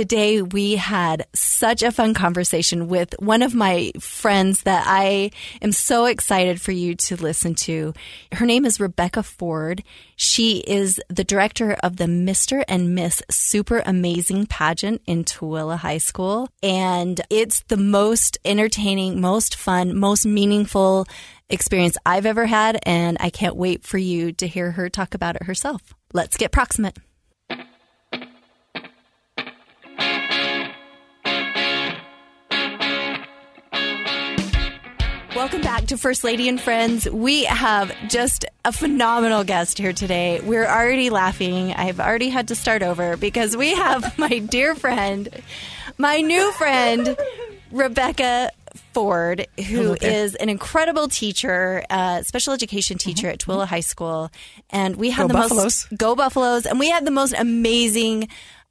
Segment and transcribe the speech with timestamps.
[0.00, 5.30] Today, we had such a fun conversation with one of my friends that I
[5.60, 7.92] am so excited for you to listen to.
[8.32, 9.84] Her name is Rebecca Ford.
[10.16, 12.64] She is the director of the Mr.
[12.66, 16.48] and Miss Super Amazing pageant in Tooele High School.
[16.62, 21.06] And it's the most entertaining, most fun, most meaningful
[21.50, 22.78] experience I've ever had.
[22.86, 25.92] And I can't wait for you to hear her talk about it herself.
[26.14, 26.96] Let's get proximate.
[35.40, 37.08] Welcome back to First Lady and Friends.
[37.08, 40.38] We have just a phenomenal guest here today.
[40.42, 41.72] We're already laughing.
[41.72, 45.30] I've already had to start over because we have my dear friend,
[45.96, 47.16] my new friend,
[47.72, 48.50] Rebecca
[48.92, 54.30] Ford, who is an incredible teacher, uh, special education teacher at Tooele High School,
[54.68, 55.64] and we had Go the Buffaloes.
[55.64, 58.28] most go Buffaloes, and we had the most amazing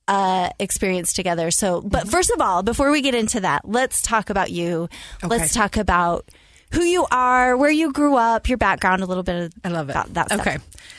[0.08, 1.50] uh, experience together.
[1.50, 2.09] So, but Mm-hmm.
[2.09, 4.88] first of all, before we get into that, let's talk about you.
[5.23, 6.30] Let's talk about
[6.72, 9.89] who you are, where you grew up, your background, a little bit of I love
[9.89, 9.94] it.
[9.94, 10.42] That, that stuff.
[10.42, 10.58] okay.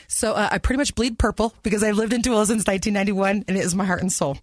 [0.09, 3.57] So uh, I pretty much bleed purple because I've lived in Tooele since 1991 and
[3.57, 4.37] it is my heart and soul.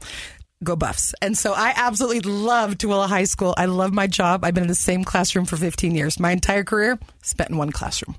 [0.64, 1.14] Go Buffs.
[1.22, 3.54] And so I absolutely love Tooele High School.
[3.58, 4.44] I love my job.
[4.44, 6.20] I've been in the same classroom for 15 years.
[6.20, 8.16] My entire career spent in one classroom.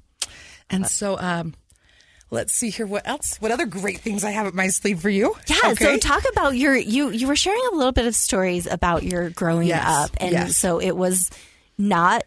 [0.70, 1.54] And so um,
[2.30, 2.86] let's see here.
[2.86, 3.38] What else?
[3.40, 5.34] What other great things I have up my sleeve for you?
[5.48, 9.02] Yeah, so talk about your you you were sharing a little bit of stories about
[9.02, 10.56] your growing Yes, up and yes.
[10.56, 11.30] so it was
[11.76, 12.22] not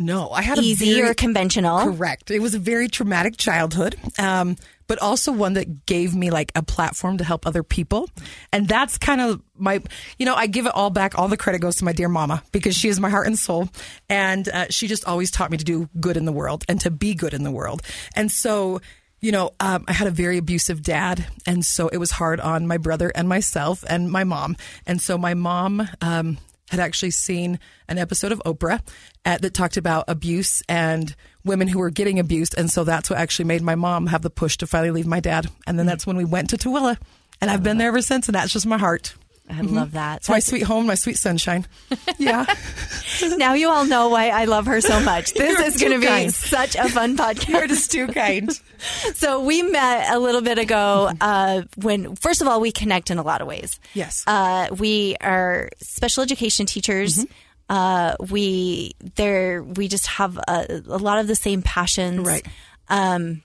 [0.00, 1.78] no, I had easy a very, or conventional.
[1.80, 2.30] Correct.
[2.30, 4.56] It was a very traumatic childhood, um,
[4.86, 8.08] but also one that gave me like a platform to help other people.
[8.50, 9.82] And that's kind of my,
[10.18, 11.18] you know, I give it all back.
[11.18, 13.68] All the credit goes to my dear mama because she is my heart and soul.
[14.08, 16.90] And uh, she just always taught me to do good in the world and to
[16.90, 17.82] be good in the world.
[18.16, 18.80] And so,
[19.20, 22.66] you know, um, I had a very abusive dad, and so it was hard on
[22.66, 24.56] my brother and myself and my mom.
[24.86, 26.38] And so my mom um,
[26.70, 28.80] had actually seen an episode of Oprah
[29.24, 33.18] at, that talked about abuse and women who were getting abused, and so that's what
[33.18, 35.48] actually made my mom have the push to finally leave my dad.
[35.66, 35.90] And then mm.
[35.90, 36.96] that's when we went to Tooele,
[37.40, 39.14] and I've been there ever since, and that's just my heart.
[39.52, 40.18] I love that.
[40.18, 41.66] It's my sweet home, my sweet sunshine.
[42.18, 42.44] Yeah.
[43.36, 45.32] now you all know why I love her so much.
[45.40, 47.48] This You're is going to be such a fun podcast.
[47.48, 48.50] You're just too kind.
[49.14, 53.18] so we met a little bit ago uh, when, first of all, we connect in
[53.18, 53.80] a lot of ways.
[53.94, 54.22] Yes.
[54.26, 57.16] Uh, we are special education teachers.
[57.16, 57.32] Mm-hmm.
[57.70, 62.26] Uh, we there we just have a, a lot of the same passions.
[62.26, 62.46] Right.
[62.88, 63.42] Um,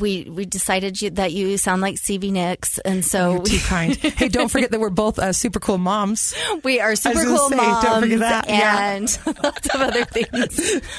[0.00, 3.96] we we decided you, that you sound like Stevie Nicks, and so You're too kind.
[4.20, 6.34] Hey, don't forget that we're both uh, super cool moms.
[6.64, 8.48] we are super cool say, moms don't forget that.
[8.48, 8.92] Yeah.
[8.92, 10.80] and lots of other things.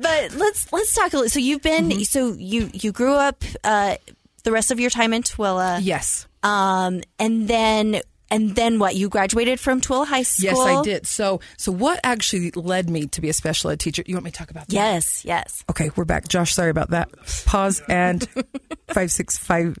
[0.00, 1.28] But let's let's talk a little.
[1.28, 2.02] So you've been Mm-hmm.
[2.02, 3.96] so you you grew up uh,
[4.44, 6.28] the rest of your time in Tooele, Yes.
[6.44, 8.94] um, and then and then what?
[8.94, 10.44] You graduated from Tooele High School.
[10.44, 11.06] Yes, I did.
[11.06, 14.02] So, so what actually led me to be a special ed teacher?
[14.06, 14.74] You want me to talk about that?
[14.74, 15.64] Yes, yes.
[15.70, 16.28] Okay, we're back.
[16.28, 17.08] Josh, sorry about that.
[17.46, 18.28] Pause and
[18.92, 19.78] five six five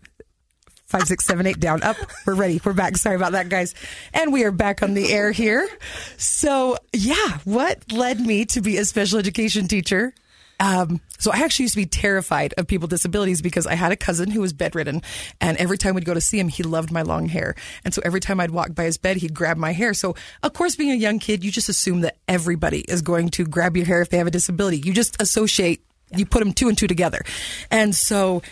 [0.86, 1.96] five six seven eight down up.
[2.26, 2.60] We're ready.
[2.64, 2.96] We're back.
[2.96, 3.74] Sorry about that, guys.
[4.14, 5.68] And we are back on the air here.
[6.16, 10.14] So yeah, what led me to be a special education teacher?
[10.60, 13.92] Um, so I actually used to be terrified of people with disabilities because I had
[13.92, 15.02] a cousin who was bedridden,
[15.40, 18.00] and every time we'd go to see him, he loved my long hair, and so
[18.04, 19.94] every time I'd walk by his bed, he'd grab my hair.
[19.94, 23.44] So of course, being a young kid, you just assume that everybody is going to
[23.44, 24.78] grab your hair if they have a disability.
[24.78, 25.84] You just associate,
[26.16, 27.22] you put them two and two together,
[27.70, 28.42] and so.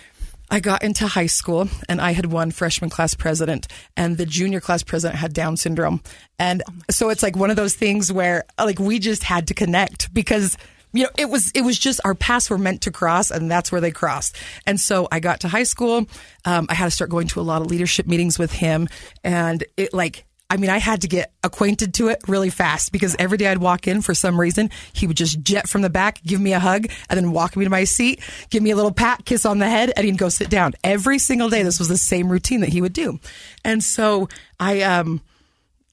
[0.49, 3.67] I got into high school and I had won freshman class president
[3.97, 6.01] and the junior class president had Down syndrome.
[6.39, 9.55] And oh so it's like one of those things where like we just had to
[9.55, 10.57] connect because
[10.97, 13.71] you know, it was it was just our paths were meant to cross, and that's
[13.71, 14.37] where they crossed.
[14.67, 16.07] And so I got to high school.
[16.45, 18.89] Um, I had to start going to a lot of leadership meetings with him,
[19.25, 20.25] and it like.
[20.49, 23.59] I mean, I had to get acquainted to it really fast because every day I'd
[23.59, 26.61] walk in for some reason, he would just jet from the back, give me a
[26.61, 29.59] hug, and then walk me to my seat, give me a little pat, kiss on
[29.59, 30.75] the head, and he'd go sit down.
[30.85, 33.19] Every single day, this was the same routine that he would do.
[33.65, 34.29] And so
[34.61, 35.21] I, um,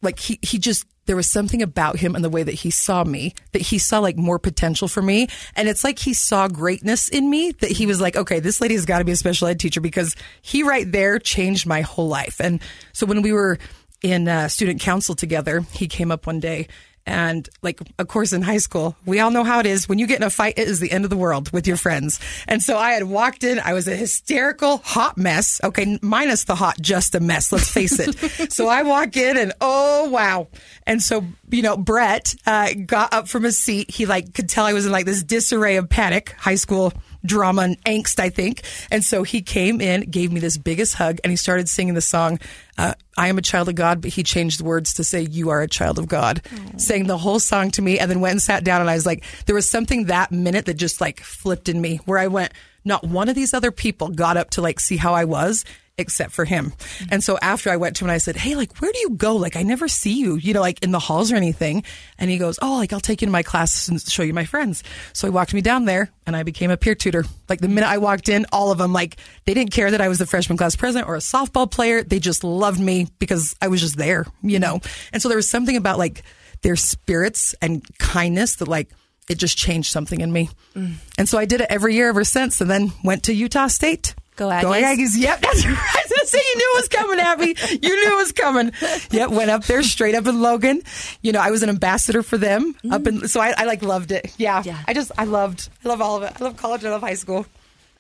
[0.04, 3.04] like he he just there was something about him and the way that he saw
[3.04, 5.28] me that he saw like more potential for me.
[5.56, 8.76] And it's like he saw greatness in me that he was like okay this lady
[8.76, 12.08] has got to be a special ed teacher because he right there changed my whole
[12.08, 12.40] life.
[12.40, 12.62] And
[12.94, 13.58] so when we were
[14.02, 16.68] in uh, student council together he came up one day
[17.06, 19.90] and like of course in high school we all know how it is.
[19.90, 21.78] When you get in a fight it is the end of the world with your
[21.78, 22.20] friends.
[22.48, 23.60] And so i had walked in.
[23.60, 25.60] I was a hysterical hot mess.
[25.64, 27.52] Okay minus the hot just a mess.
[27.52, 28.14] Let's face it.
[28.54, 30.48] So i walk in and oh wow.
[30.86, 33.92] And so you know brett uh, got up from his seat.
[33.92, 36.94] He like could tell i was in like this disarray of panic high school
[37.26, 38.64] drama and angst, I think.
[38.92, 42.02] And so he came in, gave me this biggest hug, and he started singing the
[42.02, 42.40] song,
[42.78, 45.50] uh, I am a child of God, but he changed the words to say, You
[45.50, 46.42] are a child of God,
[46.78, 48.82] sang the whole song to me, and then went and sat down.
[48.82, 51.98] And I was like, There was something that minute that just like flipped in me
[52.06, 52.52] where I went,
[52.84, 55.66] Not one of these other people got up to like see how I was
[55.98, 56.74] except for him.
[57.12, 59.12] And so after I went to him and I said, Hey, like, where do you
[59.12, 59.36] go?
[59.36, 61.84] Like, I never see you, you know, like in the halls or anything.
[62.18, 64.46] And he goes, Oh, like, I'll take you to my class and show you my
[64.46, 64.84] friends.
[65.14, 67.26] So he walked me down there and I became a peer tutor.
[67.48, 70.08] Like, the minute I walked in, all of them, like, they didn't care that I
[70.08, 72.02] was the freshman class president or a softball player.
[72.04, 74.80] They just loved me because I was just there, you know?
[75.12, 76.24] And so there was something about like
[76.64, 78.90] their spirits and kindness that, like,
[79.30, 80.50] it just changed something in me.
[80.76, 80.96] Mm.
[81.18, 84.16] And so I did it every year ever since and then went to Utah State.
[84.36, 84.62] Go Aggies.
[84.62, 85.18] Go Aggies.
[85.18, 85.78] Yep, that's right.
[86.26, 87.56] So you knew it was coming, Abby.
[87.86, 88.72] You knew it was coming.
[89.12, 90.82] Yep, went up there straight up in Logan.
[91.22, 94.12] You know, I was an ambassador for them up in, so I, I like loved
[94.12, 94.34] it.
[94.38, 94.64] Yeah.
[94.66, 94.82] Yeah.
[94.88, 96.34] I just, I loved, I love all of it.
[96.40, 96.86] I love college.
[96.86, 97.46] I love high school.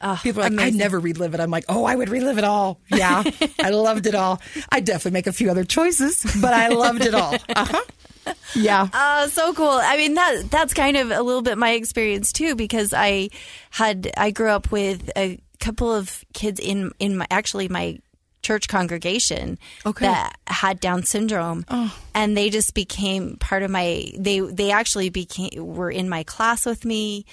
[0.02, 0.76] Oh, People are like, amazing.
[0.82, 1.40] I never relive it.
[1.42, 2.80] I'm like, oh, I would relive it all.
[2.90, 3.24] Yeah,
[3.62, 4.42] I loved it all.
[4.72, 7.36] I definitely make a few other choices, but I loved it all.
[7.56, 8.34] Uh huh.
[8.56, 8.88] Yeah.
[8.94, 9.68] Uh, so cool.
[9.70, 13.30] I mean that that's kind of a little bit my experience too because I
[13.70, 18.00] had I grew up with a couple of kids in in my actually my
[18.42, 20.06] church congregation Okay.
[20.06, 21.98] that had Down syndrome, oh.
[22.14, 24.12] and they just became part of my.
[24.18, 27.26] They they actually became were in my class with me.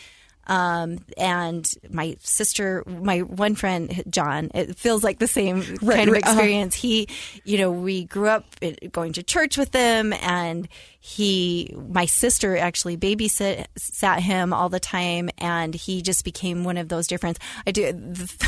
[0.50, 6.10] Um, and my sister, my one friend, John, it feels like the same Right, kind
[6.10, 6.32] of uh-huh.
[6.32, 6.74] experience.
[6.74, 7.08] He,
[7.44, 8.44] you know, we grew up
[8.90, 10.68] going to church with them, and
[10.98, 16.78] he, my sister actually babysat sat him all the time, and he just became one
[16.78, 17.38] of those friends.
[17.64, 17.92] I do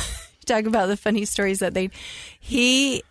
[0.45, 1.91] talk about the funny stories that they,
[2.41, 3.05] he,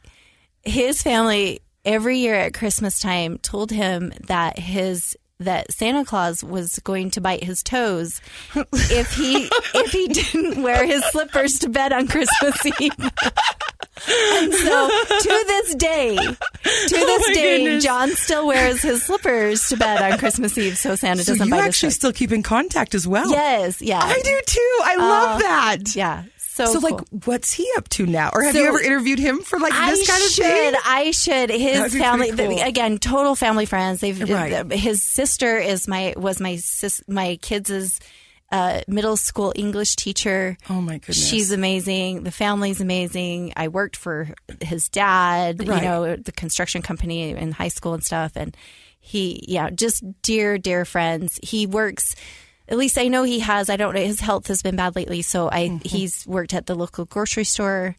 [0.63, 6.79] his family every year at Christmas time told him that his that Santa Claus was
[6.79, 8.21] going to bite his toes
[8.55, 12.91] if he if he didn't wear his slippers to bed on Christmas Eve.
[14.07, 16.25] and so to this day, to
[16.63, 17.83] oh this my day, goodness.
[17.83, 21.51] John still wears his slippers to bed on Christmas Eve, so Santa So doesn't you
[21.51, 21.95] bite his actually toes.
[21.95, 23.29] still keep in contact as well.
[23.29, 24.79] Yes, yeah, I do too.
[24.83, 25.95] I love uh, that.
[25.95, 26.23] yeah.
[26.53, 26.89] So, So, cool.
[26.97, 28.29] like, what's he up to now?
[28.33, 30.43] Or have So- you ever interviewed him for like this I kind of should.
[30.45, 30.75] thing?
[30.85, 31.49] I should.
[31.49, 32.61] His family cool.
[32.61, 34.01] again, total family friends.
[34.01, 34.69] They've Right.
[34.69, 38.01] his sister is my was my sis, my kids'
[38.51, 40.57] uh, middle school English teacher.
[40.69, 41.25] Oh, my goodness.
[41.25, 42.23] she's amazing.
[42.23, 43.53] The family's amazing.
[43.55, 44.27] I worked for
[44.59, 45.81] his dad, Right.
[45.81, 48.57] you know, the construction company in high school and stuff, and
[48.99, 51.39] he, yeah, just dear, dear friends.
[51.41, 52.13] He works.
[52.67, 53.69] At least I know he has.
[53.69, 54.01] I don't know.
[54.01, 55.87] His health has been bad lately, so I Mm-hmm.
[55.87, 57.95] he's worked at the local grocery store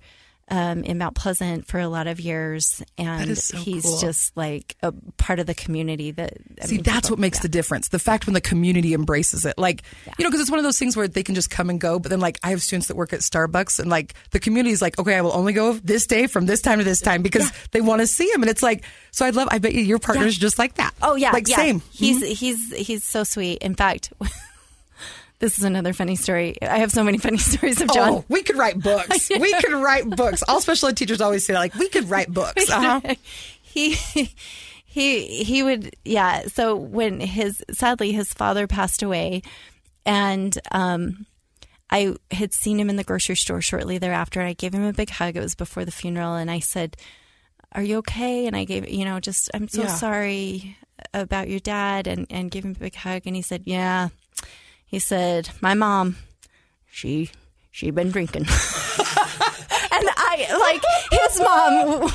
[0.48, 3.98] um, in Mount Pleasant for a lot of years, and so he's cool.
[4.00, 6.10] just like a part of the community.
[6.10, 7.88] That I See, mean, that's what makes the difference.
[7.88, 9.56] The fact when the community embraces it.
[9.56, 9.82] Like,
[10.18, 11.98] you know, because it's one of those things where they can just come and go.
[11.98, 14.82] But then, like, I have students that work at Starbucks, and like, the community is
[14.82, 17.50] like, okay, I will only go this day from this time to this time because
[17.70, 18.42] they want to see him.
[18.42, 20.92] And it's like, so I'd love, I bet you your partner's just like that.
[21.00, 21.56] Oh yeah, Like, yeah.
[21.56, 21.80] same.
[21.80, 21.90] Mm-hmm.
[22.04, 23.58] He's he's he's so sweet.
[23.62, 24.12] In fact,
[25.42, 26.56] this is another funny story.
[26.62, 28.08] I have so many funny stories of John.
[28.10, 29.28] Oh, we could write books.
[29.38, 30.42] we could write books.
[30.48, 32.64] All special ed teachers always say that, like, we could write books.
[32.70, 33.00] Uh-huh.
[33.62, 33.90] he
[34.84, 39.40] he he would yeah so when his sadly his father passed away
[40.04, 41.24] and um
[41.90, 44.92] i had seen him in the grocery store shortly thereafter and i gave him a
[44.92, 46.94] big hug it was before the funeral and i said
[47.72, 49.94] are you okay and i gave you know just i'm so Yeah.
[49.94, 50.76] sorry
[51.14, 54.08] about your dad and and gave him a big hug and he said yeah
[54.92, 56.16] he said my mom
[56.90, 57.30] she
[57.72, 58.42] she been drinking
[59.92, 62.10] and I like his mom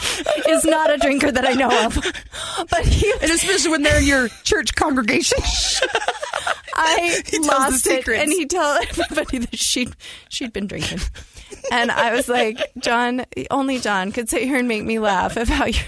[0.50, 1.96] is not a drinker that I know of,
[2.70, 5.38] but he, And especially when they're in your church congregation.
[6.80, 9.90] I He lost it, and he told everybody that she
[10.30, 11.00] she'd been drinking,
[11.72, 15.76] and I was like, John, only John could sit here and make me laugh about
[15.76, 15.86] your.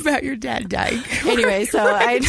[0.00, 1.00] about your dad dying.
[1.24, 2.20] Anyway, so I.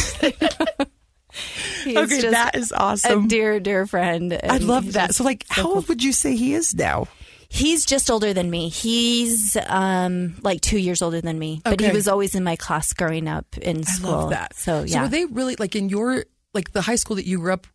[1.84, 3.28] He's Okay, that is a awesome.
[3.28, 4.38] dear, dear friend.
[4.42, 5.14] I love that.
[5.14, 5.74] So, like, so how cool.
[5.76, 7.08] old would you say he is now?
[7.48, 8.68] He's just older than me.
[8.68, 12.92] He's um, like two years older than me, but he was always in my class
[12.92, 14.10] growing up in I school.
[14.10, 14.54] love that.
[14.56, 17.38] So So yeah, were they really like in your like the high school that you
[17.38, 17.66] grew up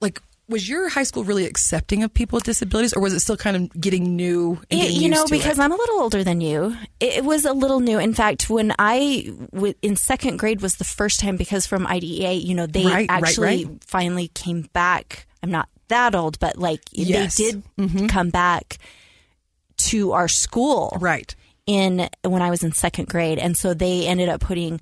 [0.00, 3.36] like was your high school really accepting of people with disabilities or was it still
[3.36, 5.62] kind of getting new It- getting you know, because it?
[5.62, 7.98] I'm a little older than you, it, it was a little new.
[7.98, 12.32] In fact, when I w- in second grade was the first time because from IDEA,
[12.32, 13.84] you know, they Right, right, actually right.
[13.84, 15.26] finally came back.
[15.42, 17.36] I'm not that old, but like Yes.
[17.36, 18.06] they did mm-hmm.
[18.06, 18.78] come back
[19.78, 21.34] to our school right.
[21.66, 24.80] in when I was in second grade, and so they ended up putting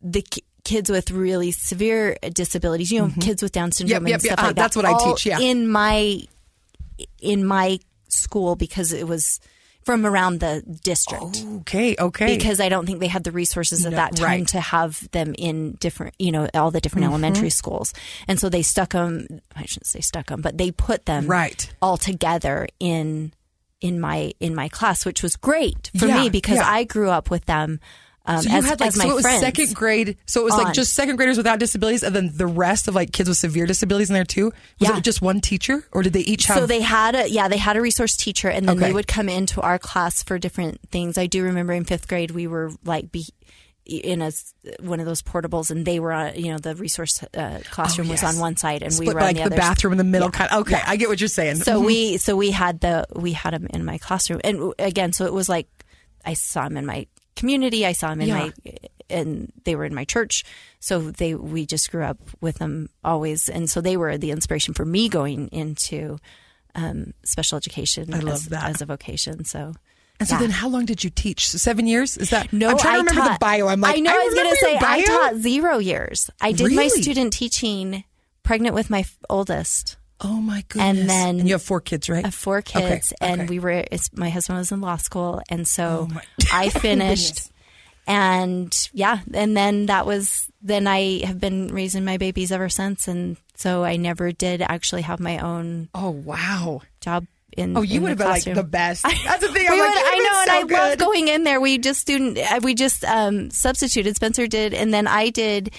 [0.00, 0.24] the
[0.64, 4.06] kids with really severe disabilities, you know, kids with Down syndrome Mm-hmm.
[4.08, 4.32] yep, and yep.
[4.32, 4.62] stuff Uh, like that.
[4.62, 5.38] that's what I teach, yeah.
[5.40, 6.20] in my
[7.20, 7.78] in my
[8.08, 9.40] school because it was
[9.84, 11.44] from around the district.
[11.62, 12.36] Okay, okay.
[12.36, 14.48] Because I don't think they had the resources at No, that time right.
[14.48, 17.12] to have them in different, you know, all the different Mm-hmm.
[17.14, 17.92] elementary schools.
[18.28, 19.26] And so they stuck them,
[19.56, 21.68] I shouldn't say stuck them, but they put them Right.
[21.82, 23.32] all together in
[23.80, 26.70] in my in my class, which was great for Yeah, me because yeah.
[26.70, 27.80] I grew up with them
[28.24, 29.40] um, So you as, had like so it was friends.
[29.40, 30.16] second grade.
[30.26, 33.12] So it was like just second graders without disabilities, and then the rest of like
[33.12, 34.46] kids with severe disabilities in there too.
[34.80, 34.96] Was Yeah.
[34.98, 36.58] it just one teacher, or did they each have?
[36.58, 38.86] So they had a yeah, they had a resource teacher, and then Okay.
[38.88, 41.18] they would come into our class for different things.
[41.18, 43.26] I do remember in fifth grade we were like be
[43.84, 44.30] in a
[44.80, 48.22] one of those portables, and they were on you know the resource uh, classroom was
[48.22, 48.34] Oh, yes.
[48.36, 49.56] on one side, and split we were by, on like the the, other.
[49.56, 50.28] bathroom in the middle.
[50.32, 50.46] Yeah.
[50.46, 50.52] Kind.
[50.60, 51.56] Okay, I get what you're saying.
[51.56, 55.24] So we so we had the we had them in my classroom, and again, so
[55.26, 55.66] it was like
[56.24, 58.38] I saw them in my community, I saw them in Yeah.
[58.38, 58.52] my
[59.10, 60.42] and they were in my church,
[60.80, 64.74] so they we just grew up with them always, and so they were the inspiration
[64.74, 66.18] for me going into
[66.74, 68.70] um, special education I love as, that.
[68.70, 69.44] as a vocation.
[69.44, 69.74] So.
[70.18, 70.40] and so yeah.
[70.40, 71.48] then, how long did you teach?
[71.48, 72.16] Seven years?
[72.16, 72.52] Is that?
[72.52, 73.68] No, I'm trying to remember taught, the bio.
[73.68, 74.12] I'm like, I know.
[74.12, 76.30] I, was going to say I taught zero years.
[76.40, 78.04] I did my student teaching
[78.42, 79.96] pregnant with my f- oldest.
[80.20, 81.00] Oh my goodness!
[81.00, 82.24] And then- and you have four kids, right?
[82.24, 83.48] I have four Okay, kids, and okay.
[83.48, 83.84] we were.
[83.90, 86.20] It's, my husband was in law school, and so Oh
[86.52, 87.50] I finished.
[88.06, 90.46] and yeah, and then that was.
[90.64, 95.02] Then I have been raising my babies ever since, and so I never did actually
[95.02, 96.82] have my own Oh wow!
[97.00, 97.26] job
[97.56, 97.76] in.
[97.76, 99.02] Oh, you would have been like the best.
[99.24, 99.66] That's the thing.
[99.68, 101.60] We I'm like, would- I know, and I so love going in there.
[101.60, 104.14] We just student, we just um, substituted.
[104.14, 105.72] Spencer did, and then I did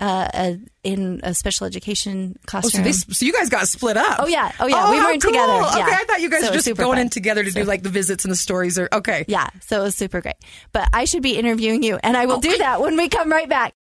[0.00, 2.84] uh, in a special education Oh, so, classroom.
[2.84, 4.16] they, so you guys got split up.
[4.20, 4.50] Oh, yeah.
[4.58, 4.90] Oh, yeah.
[4.90, 5.30] We how weren't cool.
[5.32, 5.52] together.
[5.52, 5.86] Okay, Yeah.
[5.90, 8.24] I thought you guys So were just going in together to do like the visits
[8.24, 8.78] and the stories.
[8.78, 10.36] Or okay, yeah, so it was super great.
[10.72, 13.30] But I should be interviewing you, and I will Oh, do that when we come
[13.30, 13.74] right back.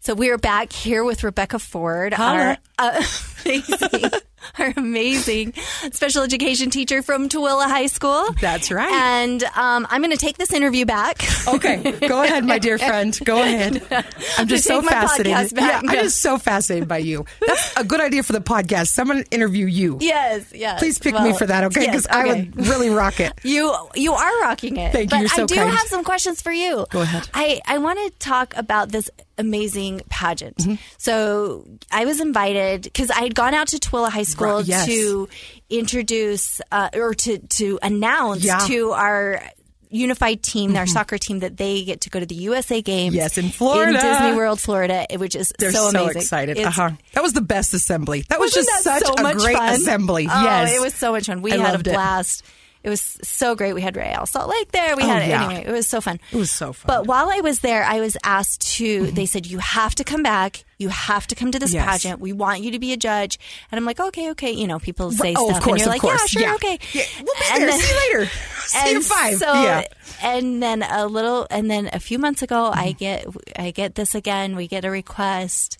[0.00, 2.58] So we are back here with Rebecca Ford, Holla.
[2.78, 3.02] our uh,
[3.44, 4.10] amazing,
[4.58, 5.54] our amazing
[5.92, 8.32] special education teacher from Tooele High School.
[8.40, 8.92] That's right.
[8.92, 11.22] And um, I'm going to take this interview back.
[11.48, 13.18] Okay, go ahead, my dear friend.
[13.24, 13.82] Go ahead.
[14.38, 15.52] I'm just so fascinated.
[15.56, 17.24] Yeah, I'm just so fascinated by you.
[17.46, 18.88] That's a good idea for the podcast.
[18.88, 19.98] Someone interview you.
[20.00, 20.78] yes, yes.
[20.78, 21.82] Please pick me for that, okay?
[21.82, 23.32] yes, Because I would really rock it.
[23.42, 24.92] You you are rocking it.
[24.92, 25.18] Thank you.
[25.18, 25.70] But You're so I do kind.
[25.70, 26.86] have some questions for you.
[26.90, 27.28] Go ahead.
[27.34, 30.56] I, I want to talk about this amazing pageant.
[30.58, 30.74] Mm-hmm.
[30.98, 34.86] So I was invited because I had gone out to Tooele High School Right, yes.
[34.86, 35.28] to
[35.70, 38.58] introduce uh, or to to announce Yeah.
[38.66, 39.42] to our
[39.90, 43.12] unified team, our soccer team, that they get to go to the USA Games.
[43.12, 43.18] Mm-hmm.
[43.20, 43.98] Yes, in Florida.
[43.98, 46.22] in Disney World, Florida, which is They're so so, amazing.
[46.22, 46.58] excited.
[46.58, 46.90] Uh-huh.
[47.12, 48.24] That was the best assembly.
[48.30, 49.74] That was just that such so a much great fun?
[49.74, 50.28] assembly.
[50.30, 50.72] Oh, yes.
[50.74, 51.42] it was so much fun.
[51.42, 52.40] We I had a blast.
[52.40, 52.46] it.
[52.82, 52.88] It.
[52.90, 53.72] was so great.
[53.74, 54.96] We had Real Salt Lake there.
[54.96, 55.44] We Oh, had yeah.
[55.44, 55.64] anyway.
[55.66, 56.18] It was so fun.
[56.32, 56.86] It was so fun.
[56.86, 59.06] But while I was there, I was asked to.
[59.12, 60.64] They said you have to come back.
[60.78, 61.86] You have to come to this Yes.
[61.88, 62.20] pageant.
[62.20, 63.38] We want you to be a judge.
[63.70, 64.50] And I'm like, okay, okay.
[64.50, 66.34] You know, people say oh, stuff, of course, and you're like, course.
[66.34, 66.54] yeah, sure, Yeah.
[66.56, 66.78] okay.
[66.92, 67.70] Yeah, we'll be And there.
[67.70, 68.30] then- See you later.
[68.66, 69.36] See you five.
[69.38, 69.84] So, yeah.
[70.22, 72.98] and then a little, and then a few months ago, I mm-hmm.
[72.98, 74.56] get, I get this again.
[74.56, 75.78] We get a request,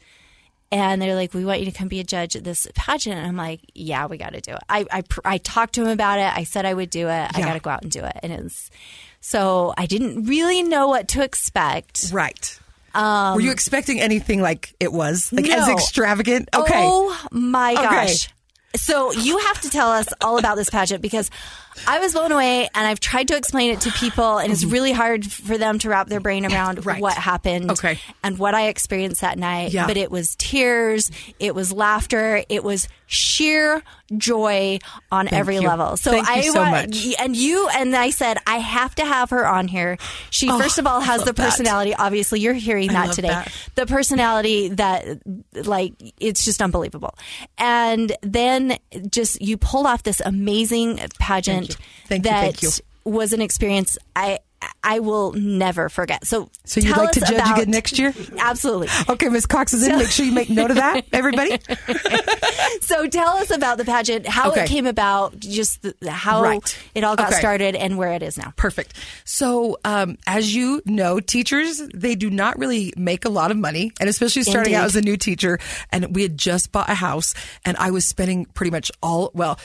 [0.73, 3.26] and they're like, "We want you to come be a judge at this pageant." And
[3.26, 6.19] I'm like, "Yeah, we got to do it." I, I, I talked to him about
[6.19, 6.37] it.
[6.37, 7.31] I said I would do it.
[7.35, 8.17] I got to go out and do it.
[8.25, 8.71] And it's
[9.21, 12.11] so I didn't really know what to expect.
[12.12, 12.59] Right.
[12.95, 15.33] Were you expecting anything like it was?
[15.33, 16.49] Like as Um, extravagant?
[16.55, 16.85] Okay.
[16.85, 17.83] Oh my Okay.
[17.83, 18.29] gosh.
[18.75, 21.31] So you have to tell us all about this pageant because
[21.87, 24.93] I was blown away and I've tried to explain it to people and it's really
[24.93, 26.88] hard for them to wrap their brain around Mm-hmm.
[26.88, 27.00] Right.
[27.02, 27.99] what happened Okay.
[28.23, 29.73] and what I experienced that night.
[29.73, 29.87] Yeah.
[29.87, 33.83] But it was tears, it was laughter, it was sheer
[34.17, 34.79] joy
[35.11, 35.62] on every you.
[35.62, 35.97] level.
[35.97, 37.07] So Thank you I so wa- much.
[37.19, 39.99] and you and I said I have to have her on here.
[40.31, 41.43] She first of all has the that.
[41.43, 41.95] personality.
[41.95, 43.29] Obviously, you're hearing I that today.
[43.29, 43.52] that.
[43.75, 45.19] The personality that
[45.55, 47.14] like it's just unbelievable.
[47.59, 48.79] And then
[49.11, 51.62] just you pulled off this amazing pageant
[52.07, 52.31] Thank you.
[52.31, 52.71] that Thank you.
[53.04, 54.38] was an experience I
[54.85, 56.25] I will never forget.
[56.25, 58.14] So So you'd like to judge about- again next year?
[58.38, 58.88] Absolutely.
[59.09, 59.99] Okay, Miss Cox is in.
[59.99, 61.59] Make sure you make note of that, everybody.
[62.81, 64.64] So tell us about the pageant, how Okay.
[64.64, 66.78] it came about, just the, how Right.
[66.95, 67.38] it all got Okay.
[67.38, 68.52] started, and where it is now.
[68.57, 68.95] Perfect.
[69.25, 73.92] So, um, as you know, teachers, they do not really make a lot of money.
[74.00, 75.59] And especially starting out as a new teacher.
[75.90, 79.59] And we had just bought a house and I was spending pretty much all, well,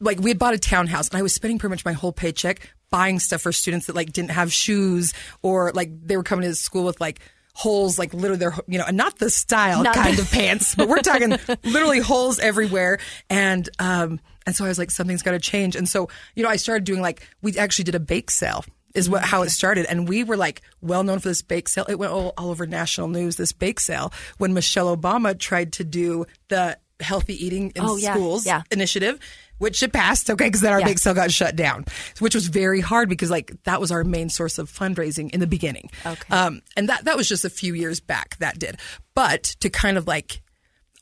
[0.00, 2.68] like we had bought a townhouse and I was spending pretty much my whole paycheck
[2.90, 6.54] buying stuff for students that like didn't have shoes or like they were coming to
[6.54, 7.20] school with like
[7.54, 10.74] holes like literally their you know and not the style Not kind the- of pants
[10.74, 11.30] but we're talking
[11.64, 12.98] literally holes everywhere.
[13.30, 15.76] And um and so i was like something's got to change.
[15.76, 19.10] And so you know i started doing like we actually did a bake sale is
[19.10, 19.86] what how it started.
[19.86, 21.84] And we were like well known for this bake sale.
[21.88, 25.84] It went all, all over national news this bake sale when michelle obama tried to
[25.84, 28.62] do the healthy eating in Oh, yeah, schools yeah.
[28.70, 29.18] initiative,
[29.58, 30.30] which it passed.
[30.30, 30.86] Okay, because then our Yeah.
[30.86, 31.84] bake sale got shut down,
[32.20, 35.46] which was very hard because like that was our main source of fundraising in the
[35.46, 35.90] beginning.
[36.06, 36.34] Okay.
[36.34, 38.78] um, and that that was just a few years back that did,
[39.14, 40.40] but to kind of like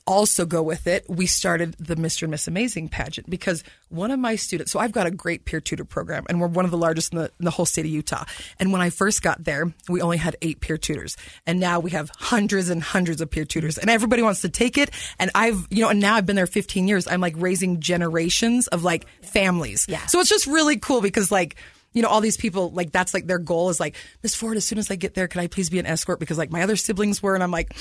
[0.05, 2.23] also go with it, we started the Mr.
[2.23, 5.61] and Miss Amazing pageant because one of my students, so I've got a great peer
[5.61, 7.91] tutor program and we're one of the largest in the, in the whole state of
[7.91, 8.25] Utah.
[8.59, 11.91] And when I first got there, we only had eight peer tutors and now we
[11.91, 14.89] have hundreds and hundreds of peer tutors and everybody wants to take it.
[15.19, 17.07] And I've, you know, and now I've been there 15 years.
[17.07, 19.85] I'm like raising generations of like families.
[19.87, 20.05] Yeah.
[20.07, 21.55] So it's just really cool because like,
[21.93, 24.65] you know, all these people, like, that's like their goal is like, Miss Ford, as
[24.65, 26.19] soon as I get there, can I please be an escort?
[26.19, 27.75] Because like my other siblings were, and I'm like,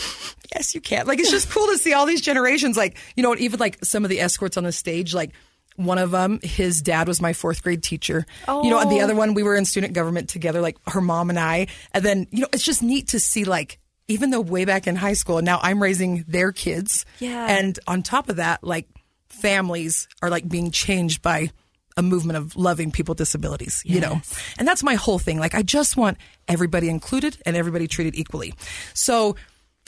[0.54, 1.06] yes, you can.
[1.06, 2.76] Like, it's just cool to see all these generations.
[2.76, 5.32] Like, you know, even like some of the escorts on the stage, like,
[5.76, 8.26] one of them, his dad was my fourth grade teacher.
[8.46, 8.62] Oh.
[8.62, 9.04] You know, and the Oh.
[9.04, 11.68] other one, we were in student government together, like her mom and I.
[11.92, 14.96] And then, you know, it's just neat to see like, even though way back in
[14.96, 17.06] high school, and now I'm raising their kids.
[17.20, 17.46] Yeah.
[17.48, 18.86] And on top of that, like
[19.30, 21.50] families are like being changed by
[21.96, 24.20] a movement of loving people with disabilities, you know?
[24.58, 25.38] And that's my whole thing.
[25.38, 26.18] Like, I just want
[26.48, 28.54] everybody included and everybody treated equally.
[28.94, 29.36] So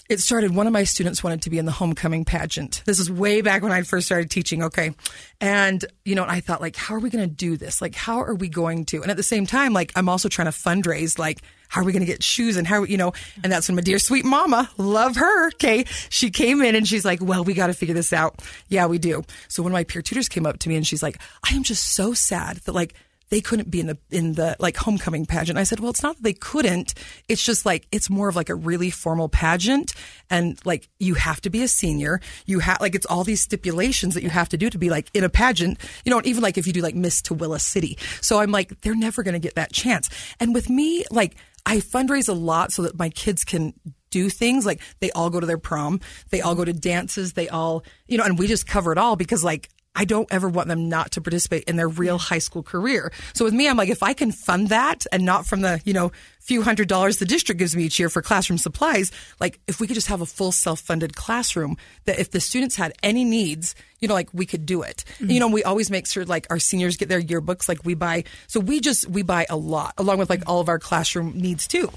[0.08, 2.82] it started, one of my students wanted to be in the homecoming pageant.
[2.84, 4.94] This is way back when I first started teaching, okay?
[5.40, 7.80] And, you know, I thought, like, how are we going to do this?
[7.80, 9.00] Like, how are we going to?
[9.00, 11.92] And at the same time, like, I'm also trying to fundraise, like, how are we
[11.92, 14.70] going to get shoes and how, you know, and that's when my dear sweet mama,
[14.76, 15.84] love her, okay?
[16.10, 18.42] She came in and she's like, well, we got to figure this out.
[18.68, 19.24] Yeah, we do.
[19.48, 21.18] So one of my peer tutors came up to me and she's like,
[21.50, 22.94] I am just so sad that, like,
[23.34, 25.58] they couldn't be in the in the like homecoming pageant.
[25.58, 26.94] I said, "Well, it's not that they couldn't.
[27.28, 29.92] It's just like it's more of like a really formal pageant
[30.30, 32.20] and like you have to be a senior.
[32.46, 35.10] You have like it's all these stipulations that you have to do to be like
[35.14, 35.80] in a pageant.
[36.04, 37.98] You know, even like if you do like Miss Tooele City.
[38.20, 40.08] So I'm like they're never going to get that chance.
[40.38, 41.34] And with me like
[41.66, 43.74] I fundraise a lot so that my kids can
[44.10, 45.98] do things like they all go to their prom,
[46.30, 49.16] they all go to dances, they all, you know, and we just cover it all
[49.16, 52.62] because like I don't ever want them not to participate in their real high school
[52.62, 53.12] career.
[53.32, 55.92] So with me, I'm like, if I can fund that and not from the, you
[55.92, 56.10] know,
[56.40, 59.86] few hundred dollars the district gives me each year for classroom supplies, like if we
[59.86, 64.08] could just have a full self-funded classroom that if the students had any needs, you
[64.08, 65.04] know, like we could do it.
[65.14, 65.30] Mm-hmm.
[65.30, 68.24] You know, we always make sure like our seniors get their yearbooks, like we buy,
[68.46, 71.66] so we just, we buy a lot along with like all of our classroom needs
[71.66, 71.90] too.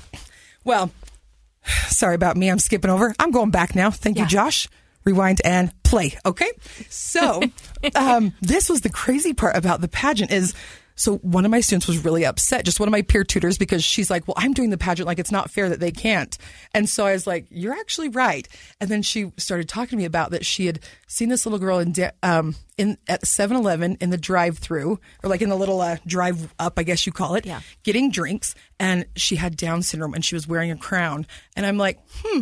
[0.63, 0.91] Well,
[1.87, 2.49] sorry about me.
[2.49, 3.15] I'm skipping over.
[3.19, 3.91] I'm going back now.
[3.91, 4.67] Thank you, Josh.
[5.07, 6.17] Rewind and play.
[6.25, 6.51] Okay.
[6.89, 7.41] So,
[7.95, 10.53] um, this was the crazy part about the pageant is
[10.99, 13.83] so one of my students was really upset, just one of my peer tutors, because
[13.83, 15.05] she's like, well, I'm doing the pageant.
[15.05, 16.35] Like it's not fair that they can't.
[16.73, 18.47] And so I was like, you're actually right.
[18.81, 21.77] And then she started talking to me about that she had seen this little girl
[21.77, 21.93] in,
[22.23, 26.51] um, in at 7-Eleven in the drive through or like in the little, uh, drive
[26.57, 27.61] up, I guess you call it, Yeah.
[27.83, 28.55] getting drinks.
[28.79, 31.27] And she had Down syndrome and she was wearing a crown.
[31.55, 32.41] And I'm like, hmm.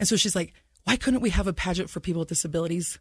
[0.00, 2.98] And so she's like, why couldn't we have a pageant for people with disabilities?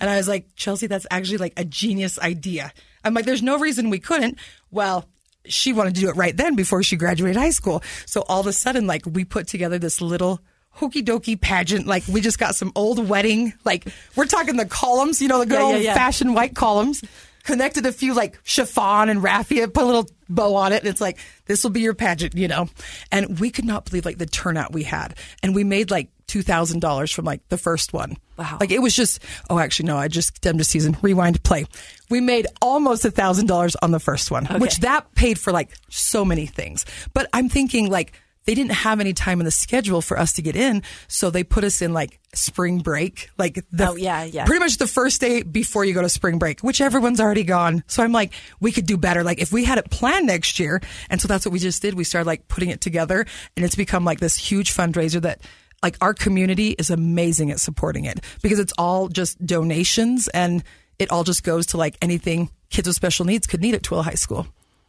[0.00, 2.72] And I was like, Chelsea, that's actually like a genius idea.
[3.04, 4.38] I'm like, there's no reason we couldn't.
[4.70, 5.08] Well,
[5.44, 7.82] she wanted to do it right then before she graduated high school.
[8.06, 11.86] So all of a sudden, like, we put together this little hokey dokey pageant.
[11.86, 15.46] Like, we just got some old wedding, like, we're talking the columns, you know, the
[15.46, 15.94] good Yeah, yeah, old yeah.
[15.94, 17.02] fashioned white columns.
[17.44, 20.80] Connected a few like chiffon and raffia, put a little bow on it.
[20.80, 22.70] And it's like, this will be your pageant, you know?
[23.12, 25.14] And we could not believe like the turnout we had.
[25.42, 28.16] And we made like $2,000 from like the first one.
[28.36, 28.58] Wow.
[28.60, 30.96] Like it was just, oh, actually, no, I just demmed a season.
[31.02, 31.66] Rewind, play.
[32.10, 35.70] We made almost a thousand dollars on the first one, which that paid for like
[35.88, 36.84] so many things.
[37.12, 38.12] But I'm thinking like
[38.46, 40.82] they didn't have any time in the schedule for us to get in.
[41.08, 44.44] So they put us in like spring break, like the, Oh, yeah, yeah.
[44.44, 47.84] pretty much the first day before you go to spring break, which everyone's already gone.
[47.86, 49.24] So I'm like, we could do better.
[49.24, 50.82] Like if we had it planned next year.
[51.08, 51.94] And so that's what we just did.
[51.94, 53.24] We started like putting it together
[53.56, 55.40] and it's become like this huge fundraiser that
[55.84, 60.64] like our community is amazing at supporting it because it's all just donations and
[60.98, 64.02] it all just goes to like anything kids with special needs could need at Tooele
[64.02, 64.46] High School.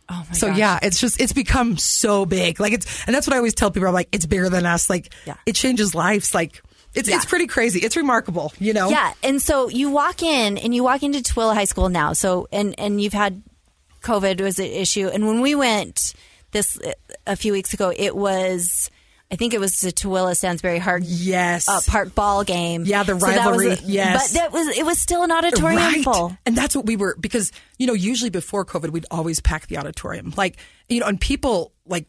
[0.08, 0.58] Oh my so gosh.
[0.58, 2.60] yeah, it's just it's become so big.
[2.60, 3.88] Like it's and that's what I always tell people.
[3.88, 4.90] I'm like, it's bigger than us.
[4.90, 5.36] Like Yeah.
[5.46, 6.34] it changes lives.
[6.34, 6.62] Like
[6.94, 7.16] it's Yeah.
[7.18, 7.80] it's pretty crazy.
[7.80, 8.54] It's remarkable.
[8.60, 8.90] You know.
[8.90, 12.14] Yeah, and so you walk in and you walk into Tooele High School now.
[12.14, 13.42] So and and you've had
[14.04, 16.14] COVID was an issue, and when we went
[16.52, 16.78] this
[17.26, 18.90] a few weeks ago, it was
[19.32, 21.68] I think it was the Tooele Stansbury Hard Yes.
[21.68, 22.84] uh, Park ball game.
[22.86, 23.72] Yeah, the So that was rivalry.
[23.72, 24.32] a- Yes.
[24.32, 26.04] but that was it was still an auditorium Right.
[26.04, 26.38] full.
[26.46, 29.78] And that's what we were because you know usually before COVID we'd always pack the
[29.78, 30.34] auditorium.
[30.38, 30.58] Like
[30.90, 32.08] you know, and people like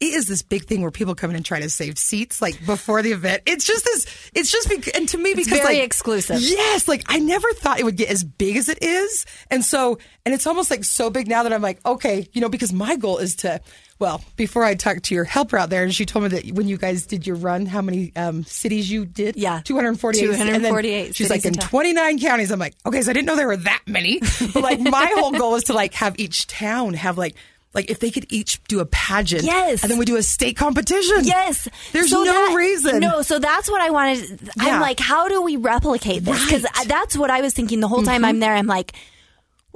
[0.00, 2.64] it is this big thing where people come in and try to save seats like
[2.66, 3.42] before the event.
[3.46, 4.30] It's just this.
[4.34, 6.40] It's just because, and to me because very like, exclusive.
[6.40, 9.98] Yes, like I never thought it would get as big as it is, and so
[10.24, 12.96] and it's almost like so big now that I'm like, okay, you know, because my
[12.96, 13.60] goal is to.
[14.00, 16.66] Well, before I talked to your helper out there, and she told me that when
[16.66, 19.36] you guys did your run, how many um, cities you did?
[19.36, 19.60] Yeah.
[19.64, 20.30] 248.
[20.30, 22.50] And then 248 She's like, in in 29 counties.
[22.50, 24.18] I'm like, okay, so I didn't know there were that many.
[24.18, 27.36] But like, my whole goal is to like have each town have like,
[27.74, 29.42] like if they could each do a pageant.
[29.44, 29.82] Yes.
[29.82, 31.18] And then we do a state competition.
[31.24, 31.68] Yes.
[31.92, 33.00] There's So no that- reason.
[33.00, 34.40] No, so that's what I wanted.
[34.56, 34.76] Yeah.
[34.76, 36.42] I'm like, how do we replicate this?
[36.44, 36.72] Because Right.
[36.72, 36.88] Mm-hmm.
[36.88, 38.54] that's what I was thinking the whole time I'm there.
[38.54, 38.92] I'm like,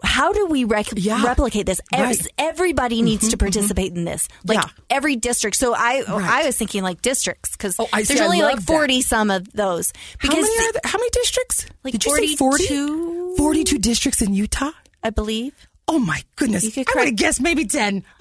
[0.04, 1.24] how do we rec- Yeah.
[1.24, 1.80] replicate this?
[1.92, 2.16] Right.
[2.16, 2.26] Mm-hmm.
[2.38, 4.28] Everybody needs to participate in this.
[4.46, 4.68] Like Yeah.
[4.90, 5.56] every district.
[5.56, 6.22] So I, Right.
[6.42, 8.14] I was thinking like districts because Oh, I see.
[8.14, 8.66] there's only like that.
[8.66, 9.92] 40 some of those.
[10.18, 10.80] How Because many are there?
[10.84, 11.66] How many districts?
[11.82, 13.34] Like Did you say 42?
[13.36, 13.36] 40?
[13.38, 14.70] 42 districts in Utah?
[15.02, 15.52] I believe
[15.88, 16.76] Oh my goodness.
[16.76, 18.04] I would have guessed maybe 10.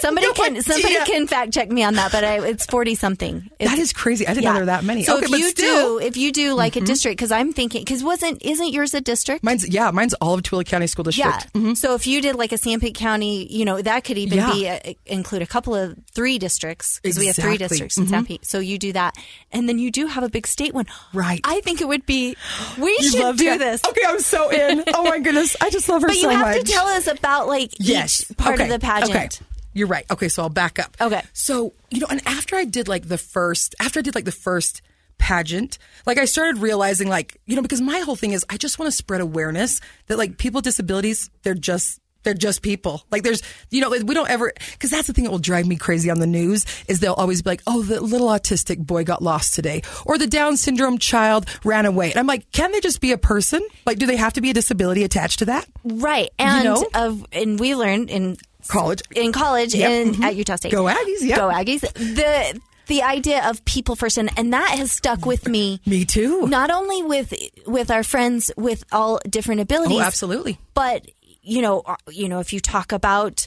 [0.10, 3.50] Somebody no can somebody can fact check me on that, but I, it's 40 something.
[3.58, 4.26] That is crazy.
[4.26, 5.04] I didn't know there were that many.
[5.04, 5.98] So okay, if you still.
[5.98, 6.86] do, if you do like a mm-hmm.
[6.86, 9.44] district, because I'm thinking, because wasn't isn't yours a district?
[9.44, 11.48] Mine's yeah, mine's all of Tooele County School District.
[11.54, 11.74] Yeah.
[11.74, 14.52] So if you did like a Sanpete County, you know, that could even Yeah.
[14.52, 17.68] be a, include a couple of three districts because we have three Exactly.
[17.68, 18.14] districts in mm-hmm.
[18.14, 18.44] Sanpete.
[18.44, 19.16] So you do that,
[19.52, 20.86] and then you do have a big state one.
[21.12, 21.40] Right.
[21.44, 22.36] I think it would be.
[22.78, 23.58] We You should do that?
[23.58, 23.82] this.
[23.86, 24.84] Okay, I'm so in.
[24.94, 26.66] Oh my goodness, I just love her But so you have much.
[26.66, 28.64] to tell us about like yes each part okay.
[28.64, 29.10] of the pageant.
[29.10, 29.28] Okay.
[29.72, 30.04] You're right.
[30.10, 30.96] Okay, so I'll back up.
[31.00, 31.22] Okay.
[31.32, 34.32] So, you know, and after I did like the first after I did like the
[34.32, 34.82] first
[35.18, 38.78] pageant, like I started realizing like, you know, because my whole thing is I just
[38.78, 43.02] want to spread awareness that like people with disabilities, they're just they're just people.
[43.10, 45.76] Like there's, you know, we don't ever, cause that's the thing that will drive me
[45.76, 49.22] crazy on the news is they'll always be like, oh, the little autistic boy got
[49.22, 52.10] lost today or the Down syndrome child ran away.
[52.10, 53.66] And I'm like, can they just be a person?
[53.86, 55.66] Like, do they have to be a disability attached to that?
[55.84, 56.30] Right.
[56.38, 56.86] And know?
[56.94, 58.36] of and we learned in
[58.68, 59.02] College.
[59.14, 59.90] in college Yep.
[59.90, 60.24] and Mhm.
[60.24, 60.72] at Utah State.
[60.72, 61.36] Go Aggies, yep.
[61.38, 61.80] Go Aggies.
[61.80, 65.80] The the idea of people first and, that has stuck with me.
[65.86, 66.46] Me too.
[66.48, 67.32] Not only with
[67.66, 69.98] with our friends with all different abilities.
[69.98, 70.58] Oh, absolutely.
[70.74, 71.06] But
[71.42, 73.46] you know, uh, you know, if you talk about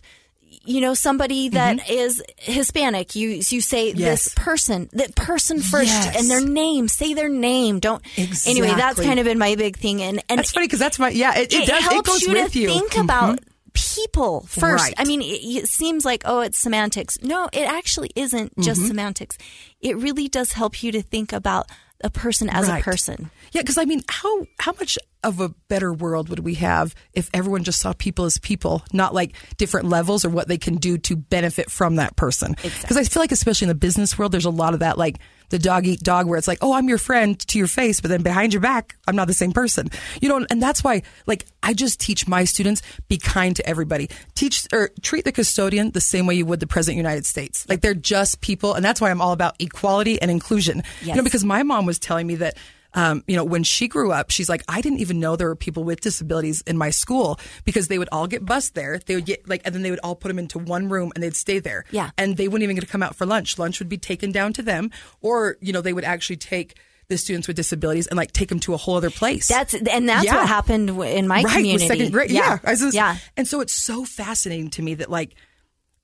[0.65, 3.99] you know somebody that is Hispanic, you you say Mm-hmm.
[3.99, 4.23] Yes.
[4.25, 6.15] this person, that person first, Yes.
[6.21, 6.87] and their name.
[6.87, 7.79] Say their name.
[7.81, 8.01] Don't.
[8.47, 11.09] Anyway, that's kind of been my big thing, and and That's funny because that's my
[11.09, 11.37] yeah.
[11.37, 11.83] It, it, it, does.
[11.83, 12.67] helps It goes you with to you.
[12.69, 13.03] think Mhm.
[13.03, 13.39] about
[13.73, 14.83] people first.
[14.83, 14.93] Right.
[14.97, 17.17] I mean, it, it seems like oh, it's semantics.
[17.21, 18.87] No, it actually isn't just Mm-hmm.
[18.87, 19.37] semantics.
[19.81, 21.67] It really does help you to think about
[22.03, 22.81] a person as Right.
[22.81, 23.29] a person.
[23.51, 27.29] Yeah, because I mean, how how much of a better world would we have if
[27.33, 30.97] everyone just saw people as people, not like different levels or what they can do
[30.99, 32.55] to benefit from that person?
[32.61, 35.19] Because I feel like, especially in the business world, there's a lot of that, like
[35.49, 38.09] the dog eat dog, where it's like, oh, I'm your friend to your face, but
[38.09, 39.89] then behind your back, I'm not the same person.
[40.19, 44.09] You know, and that's why, like, I just teach my students be kind to everybody.
[44.35, 47.25] Teach or treat the custodian the same way you would the president of the United
[47.25, 47.67] States.
[47.69, 50.83] Like they're just people, and that's why I'm all about equality and inclusion.
[51.03, 52.57] You know, because my mom was telling me that
[52.95, 55.55] um, you know, when she grew up, she's like, I didn't even know there were
[55.55, 58.99] people with disabilities in my school because they would all get bused there.
[59.05, 61.23] They would get like, and then they would all put them into one room and
[61.23, 61.85] they'd stay there.
[61.91, 62.11] Yeah.
[62.17, 63.57] And they wouldn't even get to come out for lunch.
[63.57, 66.77] Lunch would be taken down to them, or you know, they would actually take
[67.09, 69.47] the students with disabilities and like take them to a whole other place.
[69.49, 70.35] That's and that's Yeah.
[70.37, 71.73] what happened in my right, community.
[71.73, 72.31] With second grade.
[72.31, 72.59] Yeah.
[72.63, 73.17] I just- yeah.
[73.35, 75.35] And so it's so fascinating to me that like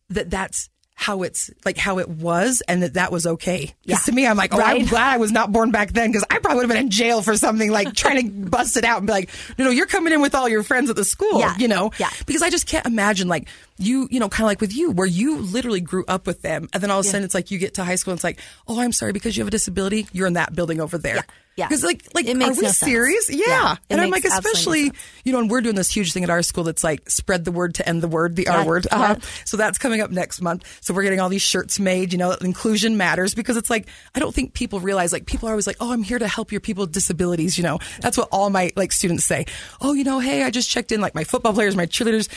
[0.10, 0.70] that that's
[1.02, 3.74] how it's like how it was and that that was okay.
[3.86, 3.96] Yeah.
[4.00, 6.40] to me, I'm like, oh, I'm glad I was not born back then because I
[6.40, 9.08] probably would have been in jail for something like trying to bust it out and
[9.08, 11.56] be like, no, no, you're coming in with all your friends at the school, Yeah.
[11.58, 11.92] you know?
[12.00, 12.10] Yeah.
[12.26, 15.08] Because I just can't imagine like you, you know, kind of like with you where
[15.08, 17.60] you literally grew up with them and then all of a sudden it's like you
[17.60, 20.06] get to high school and it's like, oh, I'm sorry because you have a disability,
[20.12, 21.16] you're in that building over there.
[21.16, 21.22] Yeah.
[21.60, 21.68] Yeah.
[21.68, 22.78] Because like, like, It makes are we no sense.
[22.78, 23.30] serious?
[23.30, 23.44] Yeah.
[23.48, 23.76] Yeah.
[23.90, 24.92] And I'm like, especially,
[25.24, 27.52] you know, and we're doing this huge thing at our school that's like spread the
[27.52, 28.60] word to end the word, the Yeah.
[28.60, 28.88] R word.
[28.90, 29.16] Uh-huh.
[29.20, 29.26] Yeah.
[29.46, 30.66] So that's coming up next month.
[30.82, 34.20] So we're getting all these shirts made, you know, inclusion matters because it's like, I
[34.20, 36.62] don't think people realize like people are always like, oh, I'm here to help your
[36.62, 37.80] people with disabilities, you know.
[38.02, 39.46] That's what all my like students say.
[39.82, 42.30] Oh, you know, hey, I just checked in like my football players, my cheerleaders.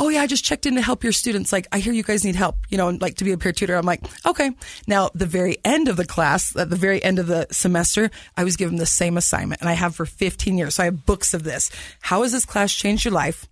[0.00, 1.52] Oh yeah, I just checked in to help your students.
[1.52, 3.76] Like, I hear you guys need help, you know, like to be a peer tutor.
[3.76, 4.50] I'm like, okay.
[4.86, 8.44] Now, the very end of the class, at the very end of the semester, I
[8.44, 10.76] was given the same assignment and I have for 15 years.
[10.76, 11.70] So I have books of this.
[12.00, 13.46] How has this class changed your life?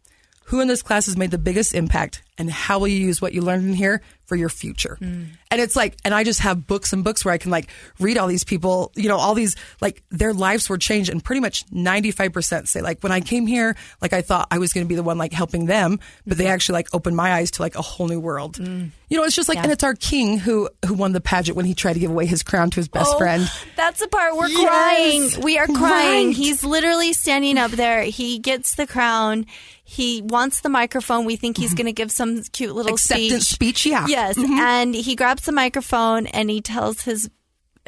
[0.45, 3.33] Who in this class has made the biggest impact and how will you use what
[3.33, 4.97] you learned in here for your future?
[5.01, 5.29] Mm.
[5.51, 8.17] And it's like, and I just have books and books where I can like read
[8.19, 11.67] all these people, you know, all these, like their lives were changed and pretty much
[11.71, 14.95] 95% say like when I came here, like I thought I was going to be
[14.95, 16.53] the one like helping them, but they mm-hmm.
[16.53, 18.57] actually like opened my eyes to like a whole new world.
[18.59, 18.91] Mm.
[19.09, 19.63] You know, it's just like, Yeah.
[19.65, 22.27] and it's our king who, who won the pageant when he tried to give away
[22.27, 23.51] his crown to his best Oh, friend.
[23.75, 25.33] That's the part we're Yes.
[25.33, 25.43] crying.
[25.43, 26.27] We are crying.
[26.29, 26.37] Right.
[26.37, 28.03] He's literally standing up there.
[28.03, 29.47] He gets the crown.
[29.91, 31.25] He wants the microphone.
[31.25, 31.77] We think he's mm-hmm.
[31.79, 33.79] going to give some cute little Acceptance speech.
[33.79, 34.05] speech, yeah.
[34.07, 34.53] Yes, mm-hmm.
[34.53, 37.31] and he grabs the microphone and he tells his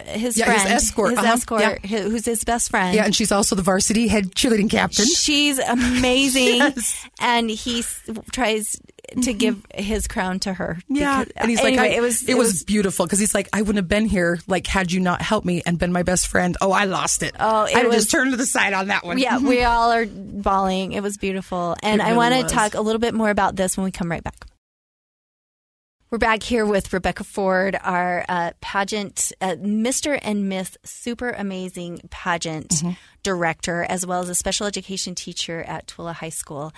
[0.06, 1.76] his Yeah, his friend, escort, his uh-huh, escort, yeah.
[1.88, 2.94] who- who's his best friend.
[2.94, 5.06] Yeah, and she's also the varsity head cheerleading captain.
[5.06, 7.06] She's amazing, Yes.
[7.20, 8.00] and he s-
[8.32, 8.80] tries
[9.22, 10.78] to give his crown to her.
[10.88, 13.48] Yeah, because- and he's anyway, like, I- it was it was beautiful because he's like,
[13.52, 16.28] I wouldn't have been here like had you not helped me and been my best
[16.28, 16.56] friend.
[16.60, 17.34] Oh, I lost it.
[17.40, 19.18] Oh, it I was- just turned to the side on that one.
[19.18, 20.92] yeah, we all are bawling.
[20.92, 21.76] It was beautiful.
[21.82, 23.90] And It I really want to talk a little bit more about this when we
[23.90, 24.46] come right back.
[26.10, 30.18] We're back here with Rebecca Ford, our uh, pageant, uh, Mr.
[30.20, 32.90] and Miss Super Amazing pageant Mm-hmm.
[33.22, 36.72] director, as well as a special education teacher at Tooele High School.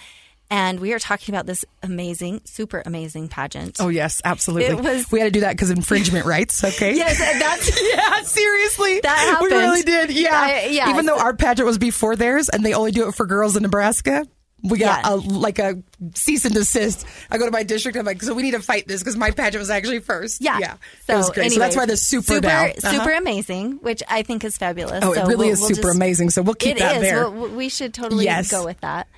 [0.51, 3.79] And we are talking about this amazing, super amazing pageant.
[3.81, 4.75] Oh yes, absolutely.
[4.75, 6.63] Was- we had to do that because infringement rights.
[6.73, 6.95] Okay.
[6.95, 9.01] Yes, that's yeah, seriously.
[9.01, 9.51] That happened.
[9.51, 10.11] We really did.
[10.11, 10.29] Yeah.
[10.39, 10.91] I- yeah.
[10.91, 13.63] Even though our pageant was before theirs and they only do it for girls in
[13.63, 14.27] Nebraska,
[14.63, 15.15] we got Yeah.
[15.15, 15.83] a, like a
[16.15, 17.05] cease and desist.
[17.31, 17.97] I go to my district.
[17.99, 20.41] I'm like, so we need to fight this because my pageant was actually first.
[20.41, 20.59] Yeah.
[20.61, 20.77] Yeah.
[21.07, 21.53] So, it was great.
[21.53, 22.47] so that's why the super, super.
[22.47, 22.91] Uh-huh.
[22.93, 25.01] super amazing, which I think is fabulous.
[25.05, 26.31] Oh, So it really we'll- is we'll super just- amazing.
[26.31, 27.03] So we'll keep It that is.
[27.03, 27.29] there.
[27.29, 28.51] We'll- we should totally Yes.
[28.51, 29.09] go with that.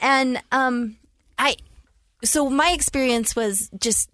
[0.00, 0.96] And um,
[1.38, 1.56] I,
[2.22, 4.10] so my experience was just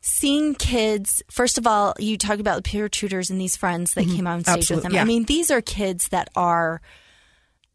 [0.00, 1.22] seeing kids.
[1.30, 4.42] First of all, you talk about the peer tutors and these friends that came on
[4.44, 4.90] stage with them.
[4.90, 4.94] Mm-hmm.
[4.96, 5.00] yeah.
[5.02, 6.80] I mean, these are kids that are.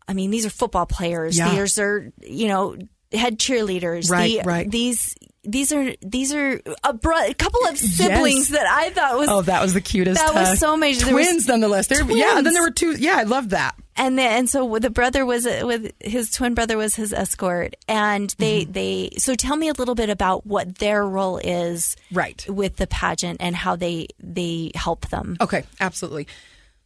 [0.08, 1.38] I mean, these are football players.
[1.38, 1.54] Yeah.
[1.56, 2.78] These are you know
[3.12, 4.10] head cheerleaders.
[4.10, 4.70] Right, The- right.
[4.70, 9.28] These these are these are a, bro- a couple of siblings that I thought was
[9.30, 10.18] Oh, that was the cutest.
[10.20, 11.06] That was uh, so amazing.
[11.08, 11.88] There was Twins, nonetheless.
[11.88, 12.94] They're, Yeah, and then there were two.
[12.98, 13.76] Yeah, I love that.
[13.98, 18.34] and then and so the brother was with his twin brother was his escort and
[18.40, 18.72] they Mm-hmm.
[18.72, 22.44] they so tell me a little bit about what their role is Right.
[22.50, 26.26] with the pageant and how they they help them Okay, absolutely.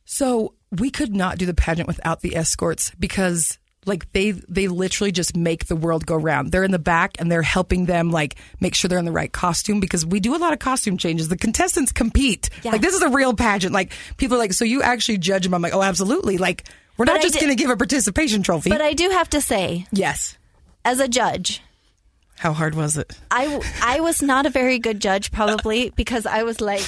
[0.05, 5.13] So we could not do the pageant without the escorts because like they they literally
[5.13, 6.51] just make the world go round.
[6.51, 9.31] They're in the back and they're helping them like make sure they're in the right
[9.31, 11.29] costume because we do a lot of costume changes.
[11.29, 12.49] The contestants compete.
[12.63, 12.71] Yeah.
[12.73, 13.73] Like this is a real pageant.
[13.73, 15.53] Like people are like, so you actually judge them?
[15.53, 16.37] I'm like, oh, absolutely.
[16.37, 16.65] Like
[16.97, 18.69] we're But not I just going to give a participation trophy.
[18.71, 20.37] but I do have to say yes.
[20.83, 21.61] as a judge
[22.39, 23.17] How hard was it?
[23.31, 26.83] I I was not a very good judge probably because I was like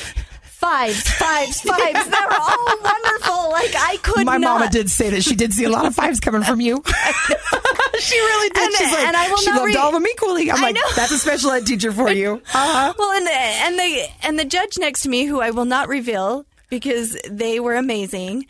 [0.59, 5.09] fives fives fives they were all wonderful like I could My not mama did say
[5.11, 6.83] that she did see a lot of fives coming from you.
[7.99, 8.63] she really did.
[8.65, 10.51] And- She's like, and I will she loved re- all of them equally.
[10.51, 10.81] I'm I like, know.
[10.95, 12.41] that's a special ed teacher for you.
[12.53, 12.93] Uh-huh.
[12.99, 15.87] Well, and the, and the and the judge next to me, who I will not
[15.87, 18.45] reveal because they were amazing,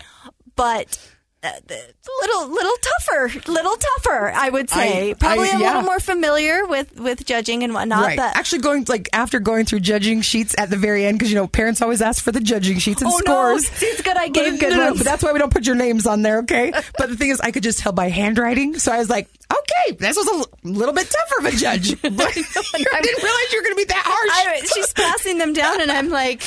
[0.55, 0.97] but
[1.41, 5.11] uh, the- little little tougher, little tougher, I would say.
[5.11, 5.67] I- Probably I- a yeah.
[5.67, 8.03] little more familiar with with judging and whatnot.
[8.05, 8.17] Right.
[8.17, 11.35] But Actually, going like after going through judging sheets at the very end, because you
[11.35, 13.67] know parents always ask for the judging sheets and oh no, scores.
[13.79, 14.17] See, it's good.
[14.17, 16.05] I But, gave good no, no, no, but that's why we don't put your names
[16.05, 16.71] on there, okay?
[16.97, 19.95] But the thing is, I could just tell by handwriting, so I was like, okay,
[19.97, 22.01] this was a l- little bit tougher of a judge.
[22.01, 24.63] But I didn't realize you were going to be that harsh.
[24.63, 26.41] I, she's passing them down, and I'm like,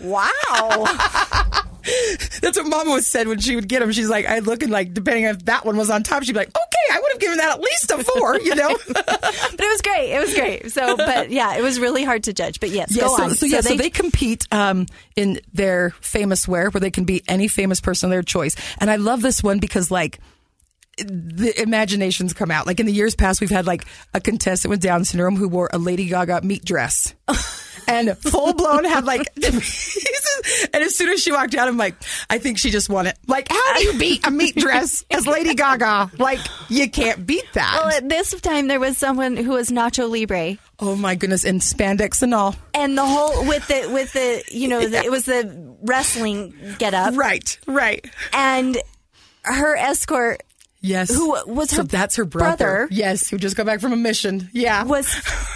[0.00, 0.86] wow.
[2.40, 3.92] That's what Mama was said when she would get them.
[3.92, 6.38] She's like, I look and like, depending if that one was on top, she'd be
[6.38, 8.76] like, okay, I would have given that at least a four, you know?
[8.88, 10.10] but it was great.
[10.12, 10.72] It was great.
[10.72, 12.60] So, but yeah, it was really hard to judge.
[12.60, 13.34] But yes, Yeah, go so, on.
[13.34, 17.48] so yeah, so they, compete um, in their famous wear, where they can be any
[17.48, 18.56] famous person of their choice.
[18.78, 20.18] And I love this one because like
[20.98, 22.66] the imaginations come out.
[22.66, 25.68] Like in the years past, we've had like a contestant with Down syndrome who wore
[25.72, 27.14] a Lady Gaga meat dress.
[27.88, 30.10] And full blown had like pieces.
[30.74, 31.94] And as soon as she walked out, I'm like,
[32.28, 33.16] I think she just won it.
[33.28, 36.10] Like, how do you beat a meat dress as Lady Gaga?
[36.18, 37.80] Like, you can't beat that.
[37.82, 40.58] well, at this time there was someone who was Nacho Libre.
[40.80, 41.44] oh my goodness.
[41.44, 42.56] And spandex and all.
[42.74, 46.92] and the whole with the with the you know the, it was the wrestling get
[46.94, 48.04] up Right, right.
[48.32, 48.76] and
[49.44, 50.42] her escort
[50.84, 51.08] Yes.
[51.14, 52.56] Who was so her that's her brother.
[52.56, 52.88] brother.
[52.90, 54.50] Yes, who just got back from a mission.
[54.52, 54.84] Yeah.
[54.84, 55.08] was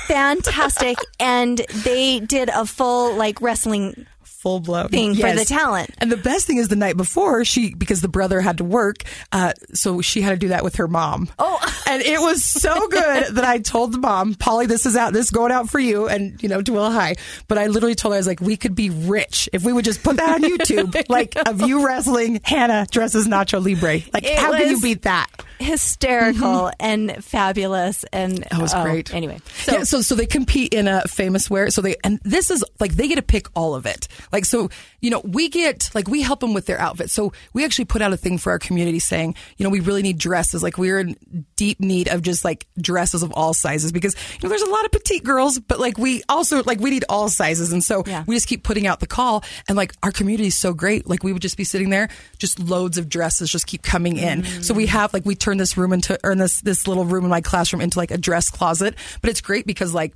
[0.06, 4.06] fantastic and they did a full like wrestling
[4.48, 5.90] Full blown thing for the talent.
[5.98, 9.02] And the best thing is the night before she because the brother had to work,
[9.32, 11.28] uh, so she had to do that with her mom.
[11.38, 11.58] Oh.
[11.86, 15.26] and it was so good that I told the mom, Polly, this is out, this
[15.26, 17.16] is going out for you, and you know, Tooele High.
[17.46, 19.84] But I literally told her I was like, we could be rich if we would
[19.84, 24.00] just put that on YouTube, like of you wrestling Hannah dresses Nacho Libre.
[24.12, 25.28] Like, It how can you beat that?
[25.60, 28.56] hysterical and fabulous and Mm-hmm.
[28.56, 29.12] That was oh, great.
[29.14, 31.70] anyway So, yeah, so so they compete in a famous wear.
[31.70, 34.08] So they and this is like they get to pick all of it.
[34.32, 34.70] Like, so,
[35.00, 37.12] you know, we get, like, we help them with their outfits.
[37.12, 40.02] So we actually put out a thing for our community saying, you know, we really
[40.02, 40.62] need dresses.
[40.62, 41.16] Like, we're in
[41.56, 44.84] deep need of just like dresses of all sizes because, you know, there's a lot
[44.84, 47.72] of petite girls, but like, we also, like, we need all sizes.
[47.72, 48.24] And so Yeah.
[48.26, 49.44] we just keep putting out the call.
[49.68, 51.08] And like, our community is so great.
[51.08, 54.42] Like, we would just be sitting there, just loads of dresses just keep coming in.
[54.42, 54.64] Mm.
[54.64, 57.30] So we have, like, we turn this room into, or this, this little room in
[57.30, 58.94] my classroom into like a dress closet.
[59.20, 60.14] But it's great because, like,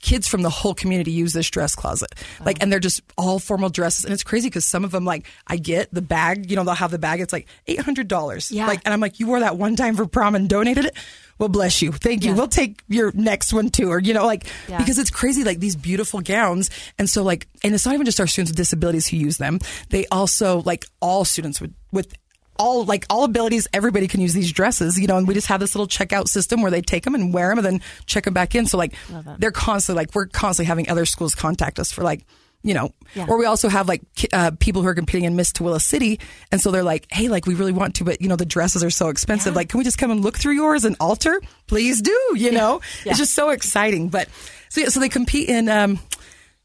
[0.00, 2.10] kids from the whole community use this dress closet.
[2.44, 4.04] Like, and they're just all formal dresses.
[4.04, 6.74] And it's crazy because some of them, like, I get the bag, you know, they'll
[6.74, 7.20] have the bag.
[7.20, 8.50] It's like $800.
[8.50, 8.66] Yeah.
[8.66, 10.96] Like, and I'm like, you wore that one time for prom and donated it?
[11.38, 11.90] Well, bless you.
[11.90, 12.30] Thank you.
[12.30, 12.36] Yeah.
[12.36, 13.90] We'll take your next one too.
[13.90, 14.78] Or, you know, like, Yeah.
[14.78, 16.70] because it's crazy, like these beautiful gowns.
[16.98, 19.58] And so, like, and it's not even just our students with disabilities who use them.
[19.90, 22.14] They also, like, all students with, with,
[22.58, 25.60] all like all abilities, everybody can use these dresses, you know, and we just have
[25.60, 28.34] this little checkout system where they take them and wear them and then check them
[28.34, 28.66] back in.
[28.66, 28.94] So like
[29.38, 32.24] they're constantly like we're constantly having other schools contact us for like
[32.66, 33.26] you know, Yeah.
[33.28, 34.00] or we also have like
[34.32, 36.18] uh, people who are competing in Miss Tooele City,
[36.50, 38.82] and so they're like, "Hey, like we really want to, but you know the dresses
[38.82, 39.52] are so expensive.
[39.52, 39.56] Yeah.
[39.56, 41.42] Like, can we just come and look through yours and alter?
[41.66, 42.18] Please do.
[42.34, 43.10] You know, Yeah.
[43.10, 44.08] it's just so exciting.
[44.08, 44.30] But
[44.70, 45.98] so yeah, so they compete in um,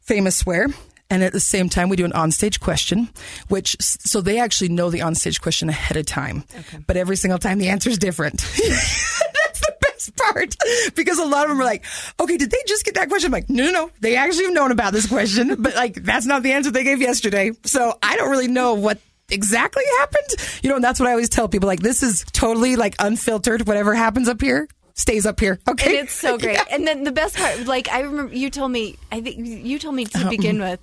[0.00, 0.68] famous wear.
[1.10, 3.08] And at the same time, we do an onstage question,
[3.48, 6.44] which so they actually know the onstage question ahead of time.
[6.86, 8.40] But every single time, the answer is different.
[8.56, 10.54] That's the best part
[10.94, 11.84] because a lot of them are like,
[12.20, 13.26] okay, did they just get that question?
[13.28, 13.90] I'm like, no, no, no.
[14.00, 17.00] They actually have known about this question, but like, that's not the answer they gave
[17.00, 17.52] yesterday.
[17.64, 20.28] So I don't really know what exactly happened.
[20.62, 23.66] You know, and that's what I always tell people like, this is totally like unfiltered.
[23.66, 25.58] Whatever happens up here stays up here.
[25.68, 25.98] Okay.
[25.98, 26.58] And it's so great.
[26.70, 29.94] And then the best part, like I remember you told me, I think you told
[29.94, 30.70] me to uh-huh, begin mm-hmm.
[30.70, 30.80] with,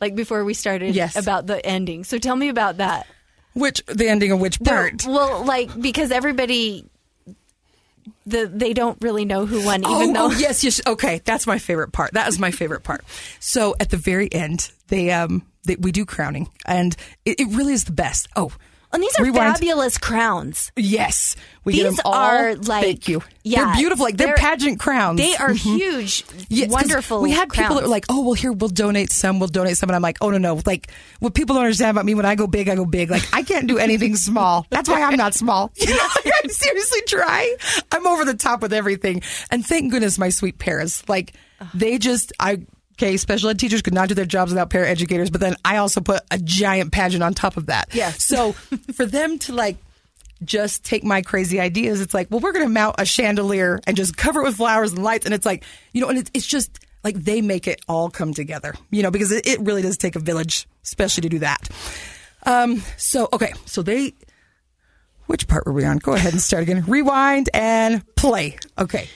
[0.00, 1.16] like before we started, Yes.
[1.16, 2.04] about the ending.
[2.04, 3.06] So tell me about that.
[3.52, 5.04] Which, the ending of which The- part?
[5.06, 6.86] well, like because everybody,
[8.26, 10.80] the they don't really know who won, even oh, though oh, yes, yes.
[10.86, 12.12] Okay, that's my favorite part.
[12.12, 13.04] That is my favorite part.
[13.40, 17.72] So at the very end, they um they, we do crowning, and it, it really
[17.72, 18.28] is the best.
[18.36, 18.52] Oh,
[18.92, 19.54] And these are rewind.
[19.54, 20.72] fabulous crowns.
[20.74, 23.22] Yes, we These are like thank you.
[23.44, 24.04] Yeah, they're beautiful.
[24.04, 25.18] Like they're, pageant crowns.
[25.20, 25.76] They are Mhm.
[25.76, 27.22] huge, Yes, wonderful.
[27.22, 29.38] We had people that were like, "Oh, well, here we'll donate some.
[29.38, 30.60] We'll donate some." And I'm like, "Oh no, no!
[30.66, 33.10] Like what people don't understand about me when I go big, I go big.
[33.10, 34.66] Like I can't do anything small.
[34.70, 35.70] That's why I'm not small.
[35.76, 37.56] You know, like, I seriously try.
[37.92, 39.22] I'm over the top with everything.
[39.52, 41.34] And thank goodness my sweet parents, like
[41.74, 42.58] they just I."
[43.00, 46.02] Okay, special ed teachers could not do their jobs without paraeducators, but then I also
[46.02, 47.88] put a giant pageant on top of that.
[47.94, 48.22] Yes.
[48.22, 48.52] So
[48.92, 49.78] for them to like
[50.44, 52.02] just take my crazy ideas.
[52.02, 54.92] It's like, well, we're going to mount a chandelier and just cover it with flowers
[54.92, 55.24] and lights.
[55.24, 58.34] And it's like, you know, and it's, it's just like they make it all come
[58.34, 61.70] together, you know, because it, it really does take a village, especially to do that.
[62.44, 63.54] Um, so, okay.
[63.64, 64.12] So they,
[65.24, 65.96] which part were we on?
[65.98, 66.84] Go ahead and start again.
[66.86, 68.58] Rewind and play.
[68.78, 69.08] Okay.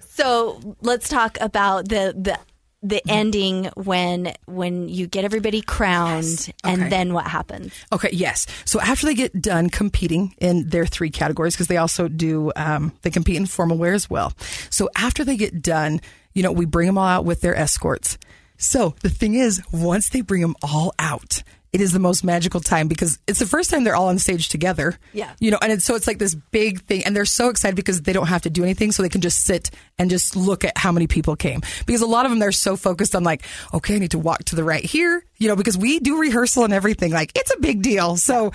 [0.00, 2.38] So let's talk about the the
[2.86, 6.90] the ending when when you get everybody crowned, and Okay.
[6.90, 7.72] then what happens?
[7.90, 8.46] Okay, yes.
[8.66, 12.92] So after they get done competing in their three categories, because they also do, um,
[13.02, 14.34] they compete in formal wear as well.
[14.68, 16.00] So after they get done,
[16.34, 18.18] you know, we bring them all out with their escorts.
[18.58, 21.42] So the thing is, once they bring them all out,
[21.74, 24.48] it is the most magical time because it's the first time they're all on stage
[24.48, 24.96] together.
[25.12, 25.32] Yeah.
[25.40, 28.02] You know, and it's, so it's like this big thing, and they're so excited because
[28.02, 30.78] they don't have to do anything, so they can just sit and just look at
[30.78, 31.62] how many people came.
[31.84, 33.42] Because a lot of them they're so focused on like,
[33.74, 36.62] okay, I need to walk to the right here, you know, because we do rehearsal
[36.62, 37.10] and everything.
[37.10, 38.16] Like it's a big deal.
[38.16, 38.52] So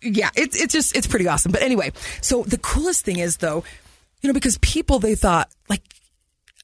[0.00, 1.52] yeah, it's it's just it's pretty awesome.
[1.52, 3.64] But anyway, so the coolest thing is though,
[4.22, 5.82] you know, because people they thought like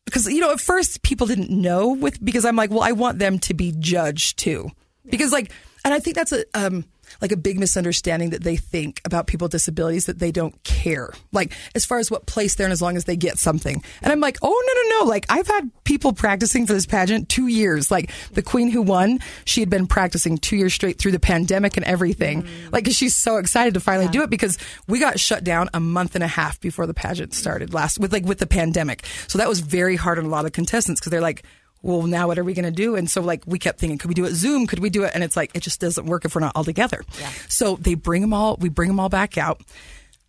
[0.07, 3.19] because you know at first people didn't know with because I'm like, well, I want
[3.19, 4.71] them to be judged too,
[5.11, 5.51] because like,
[5.85, 6.85] and I think that's a um
[7.23, 11.11] like a big misunderstanding that they think about people with disabilities that they don't care
[11.31, 13.81] like as far as what place they're in as long as they get something.
[14.03, 15.09] And i'm like oh no no no.
[15.09, 17.93] Like i've had people practicing for this pageant two years.
[17.93, 21.77] Like the queen who won she had been practicing two years straight through the pandemic
[21.77, 22.45] and everything.
[22.73, 25.81] Like 'cause she's so excited to finally do it because we got shut down a
[25.81, 29.07] month and a half before the pageant started last with like with the pandemic.
[29.29, 31.45] So that was very hard on a lot of contestants because they're like
[31.87, 32.97] well, now what are we going to do?
[32.97, 34.67] And so, like, we kept thinking, could we do it Zoom?
[34.67, 35.13] Could we do it?
[35.15, 37.03] And it's like, it just doesn't work if we're not all together.
[37.49, 39.61] So they bring them all, we bring them all back out,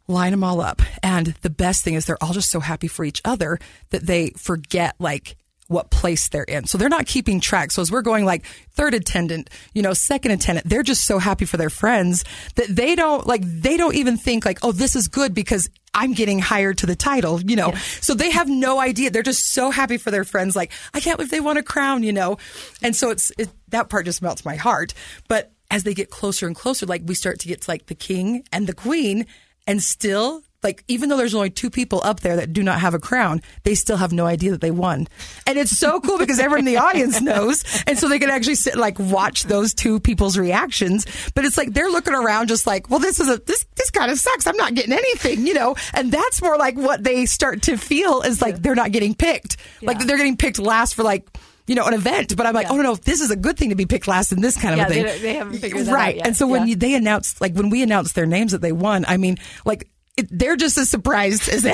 [0.07, 0.83] line them all up.
[1.01, 3.57] And the best thing is they're all just so happy for each other
[3.89, 5.35] that they forget, like,
[5.67, 6.65] what place they're in.
[6.65, 7.71] So they're not keeping track.
[7.71, 11.45] So as we're going like third attendant, you know, second attendant, they're just so happy
[11.45, 12.23] for their friends
[12.55, 16.13] that they don't like, they don't even think like, oh, this is good because I'm
[16.13, 17.73] getting hired to the title, you know.
[18.01, 19.09] So they have no idea.
[19.09, 20.55] They're just so happy for their friends.
[20.55, 22.37] Like, I can't believe they won a crown, you know.
[22.81, 24.93] And so it's it, that part just melts my heart.
[25.27, 27.95] But as they get closer and closer, like we start to get to like the
[27.95, 29.25] king and the queen,
[29.65, 32.93] and still like even though there's only two people up there that do not have
[32.93, 35.07] a crown, they still have no idea that they won.
[35.45, 37.63] And it's so cool because everyone in the audience knows.
[37.85, 41.05] And so they can actually sit like watch those two people's reactions.
[41.35, 44.11] But it's like they're looking around just like, well, this is a this this kind
[44.11, 44.47] of sucks.
[44.47, 45.75] I'm not getting anything, you know?
[45.93, 49.57] And that's more like what they start to feel is like they're not getting picked.
[49.81, 51.27] Like they're getting picked last for like
[51.67, 52.73] you know, an event, but I'm like, Yeah.
[52.75, 54.77] oh no, this is a good thing to be picked last in this kind of
[54.77, 55.03] Yeah, a thing.
[55.03, 56.09] they they haven't figured that right.
[56.11, 56.25] out yet.
[56.27, 56.67] And so when Yeah.
[56.69, 59.89] you, they announced, like when we announced their names that they won, I mean, like
[60.17, 61.73] it, they're just as surprised as they're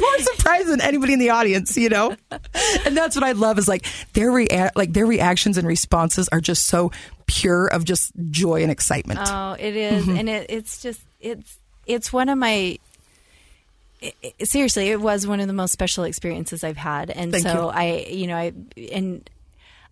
[0.00, 2.16] more surprised than anybody in the audience, you know.
[2.84, 6.40] And that's what I love is like their rea- like their reactions and responses are
[6.40, 6.90] just so
[7.26, 9.20] pure of just joy and excitement.
[9.22, 10.06] Oh, it is.
[10.06, 10.16] Mm-hmm.
[10.18, 12.78] and it, it's just it's it's one of my.
[14.00, 17.64] It, seriously, it was one of the most special experiences I've had, and Thank so
[17.64, 17.68] you.
[17.68, 18.52] I, you know, I
[18.92, 19.28] and.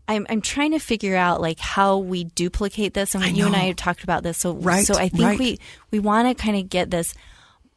[0.08, 3.64] I'm I'm trying to figure out like how we duplicate this, and you and I
[3.64, 4.38] have talked about this.
[4.38, 5.36] So Right, so I think right.
[5.36, 5.58] we
[5.90, 7.12] we want to kind of get this,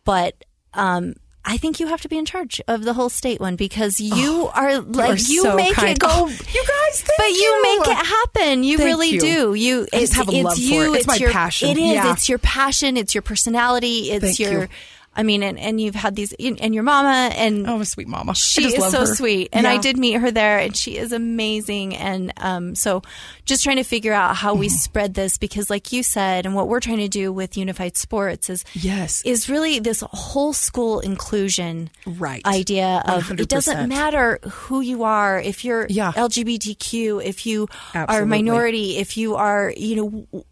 [0.03, 0.35] but
[0.73, 3.99] um, I think you have to be in charge of the whole state one because
[3.99, 5.89] you are like are you so make kind.
[5.91, 6.07] it go.
[6.09, 7.61] Oh, you guys, but you, you.
[7.63, 8.63] make it happen.
[8.63, 9.19] You Thank really you.
[9.19, 9.53] do.
[9.53, 10.93] You I just it's, have a it's love for you.
[10.93, 10.97] it.
[10.97, 11.69] It's my your passion.
[11.69, 11.91] It is.
[11.93, 12.11] Yeah.
[12.11, 12.97] It's your passion.
[12.97, 14.11] It's your personality.
[14.11, 14.69] It's Thank your.
[15.15, 18.35] I mean, and, and you've had these, and your mama, and Oh, sweet mama.
[18.35, 19.15] She is so her.
[19.15, 19.49] sweet.
[19.51, 21.95] And I did meet her there, and she is amazing.
[21.95, 23.01] And um, so,
[23.45, 24.75] just trying to figure out how we Mm-hmm.
[24.75, 28.49] spread this because, like you said, and what we're trying to do with Unified Sports
[28.49, 29.21] is Yes.
[29.25, 32.45] is really this whole school inclusion Right.
[32.45, 33.47] idea of it 100%.
[33.47, 36.11] doesn't matter who you are if you're Yeah.
[36.15, 38.29] LGBTQ if you are Absolutely.
[38.29, 40.43] minority if you are you know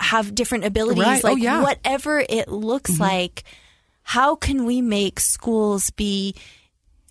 [0.00, 1.24] have different abilities Right.
[1.24, 1.62] Oh, like yeah.
[1.62, 3.02] whatever it looks Mm-hmm.
[3.02, 3.44] like
[4.02, 6.34] how can we make schools be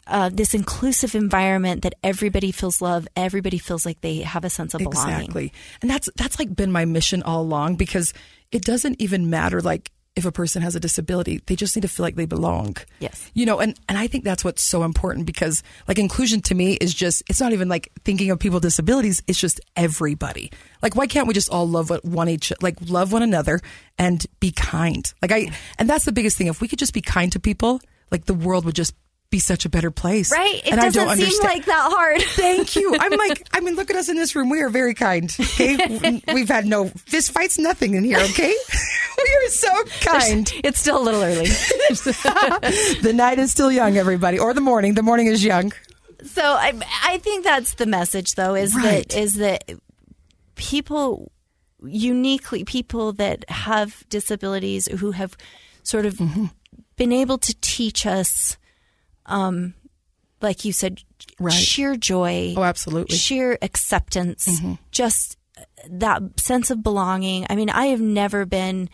[0.08, 4.74] uh, this inclusive environment that everybody feels love everybody feels like they have a sense
[4.74, 5.54] of belonging Exactly.
[5.82, 8.14] And that's that's like been my mission all along because
[8.52, 11.88] it doesn't even matter like if a person has a disability, they just need to
[11.88, 12.76] feel like they belong.
[13.00, 13.32] Yes.
[13.34, 16.74] You know, and and I think that's what's so important because like inclusion to me
[16.74, 20.52] is just it's not even like thinking of people with disabilities, it's just everybody.
[20.82, 23.62] Like why can't we just all love what one each like love one another
[23.98, 25.12] and be kind?
[25.22, 26.48] Like I and that's the biggest thing.
[26.48, 27.80] If we could just be kind to people,
[28.12, 28.94] like the world would just
[29.32, 30.32] be such a better place.
[30.32, 31.54] right it and I doesn't don't seem understand.
[31.54, 32.96] like that hard Thank you.
[33.00, 34.50] I'm like, I mean, look at us in this room.
[34.50, 35.34] We are very kind.
[35.40, 36.22] Okay.
[36.34, 38.20] We've had no fist fights, nothing in here.
[38.20, 38.54] Okay.
[39.18, 40.52] we are so kind.
[40.64, 41.48] it's still a little early
[43.02, 44.94] the night is still young, everybody, or the morning.
[44.94, 45.72] The morning is young.
[46.26, 46.74] So I
[47.04, 49.08] I think that's the message though is Right.
[49.10, 49.64] that is that
[50.56, 51.32] people
[51.84, 55.36] uniquely people that have disabilities who have
[55.84, 56.46] sort of Mm-hmm.
[56.96, 58.58] been able to teach us
[59.32, 59.74] um
[60.42, 61.02] like you said
[61.40, 61.54] Right.
[61.54, 63.16] sheer joy Oh, absolutely.
[63.16, 63.20] Mm-hmm.
[63.20, 64.60] sheer acceptance
[64.92, 65.38] just
[65.90, 68.90] that sense of belonging i mean i have never been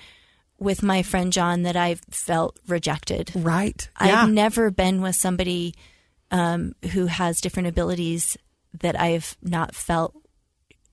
[0.60, 3.90] with my friend john that i've felt rejected Right.
[4.02, 4.24] Yeah.
[4.24, 5.74] I've never been with somebody
[6.32, 8.36] um, who has different abilities
[8.82, 10.14] that I've not felt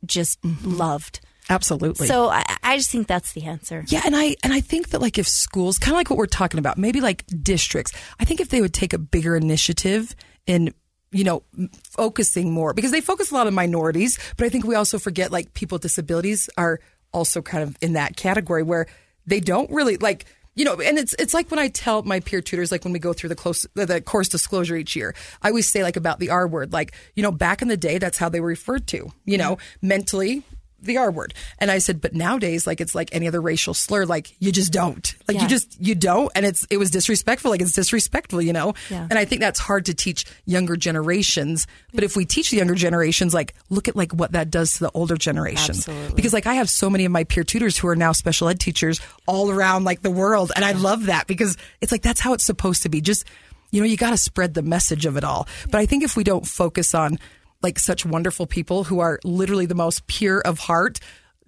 [0.07, 0.75] just Mm-hmm.
[0.77, 1.21] loved.
[1.49, 2.07] Absolutely.
[2.07, 3.85] So I, I just think that's the answer.
[3.89, 6.27] Yeah, and I and I think that like if schools, kind of like what we're
[6.27, 10.15] talking about, maybe like districts, I think if they would take a bigger initiative
[10.47, 10.75] in
[11.13, 11.43] you know
[11.85, 15.31] focusing more because they focus a lot on minorities, but I think we also forget
[15.31, 16.81] like people with disabilities are
[17.13, 18.87] also kind of in that category where
[19.27, 20.27] they don't really like
[20.57, 23.01] you know, and it's it's like when I tell my peer tutors, like when we
[23.01, 26.21] go through the close the, the course disclosure each year, I always say like about
[26.21, 28.87] the R word, like you know, back in the day, that's how they were referred
[28.89, 29.89] to, you know, mm-hmm.
[29.89, 30.43] mentally
[30.85, 31.35] the R word.
[31.59, 34.73] And I said, but nowadays, like it's like any other racial slur, like you just
[34.73, 35.15] don't.
[35.29, 35.43] Like Yeah.
[35.45, 38.75] you just you don't and it's it was disrespectful, like it's disrespectful, you know?
[38.91, 39.07] Yeah.
[39.11, 41.67] And I think that's hard to teach younger generations.
[41.93, 44.85] But if we teach the younger generations, like look at like what that does to
[44.85, 45.89] the older generations.
[45.89, 46.15] Absolutely.
[46.15, 48.61] Because like I have so many of my peer tutors who are now special ed
[48.61, 50.53] teachers all around like the world.
[50.55, 53.01] And I love that because it's like that's how it's supposed to be.
[53.01, 53.25] Just
[53.71, 55.49] you know, you gotta spread the message of it all.
[55.71, 57.19] But I think if we don't focus on
[57.65, 61.01] like such wonderful people who are literally the most pure of heart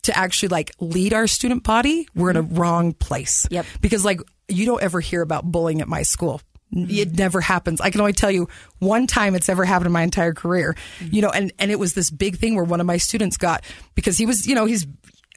[0.02, 2.56] to actually like lead our student body, we're in a mm-hmm.
[2.56, 3.46] wrong place.
[3.50, 3.66] Yep.
[3.80, 6.40] Because like you don't ever hear about bullying at my school.
[6.74, 6.90] Mm-hmm.
[6.90, 7.80] It never happens.
[7.80, 8.48] I can only tell you
[8.80, 10.74] one time it's ever happened in my entire career.
[10.98, 11.14] Mm-hmm.
[11.14, 13.64] You know, and and it was this big thing where one of my students got
[13.94, 14.86] because he was, you know, he's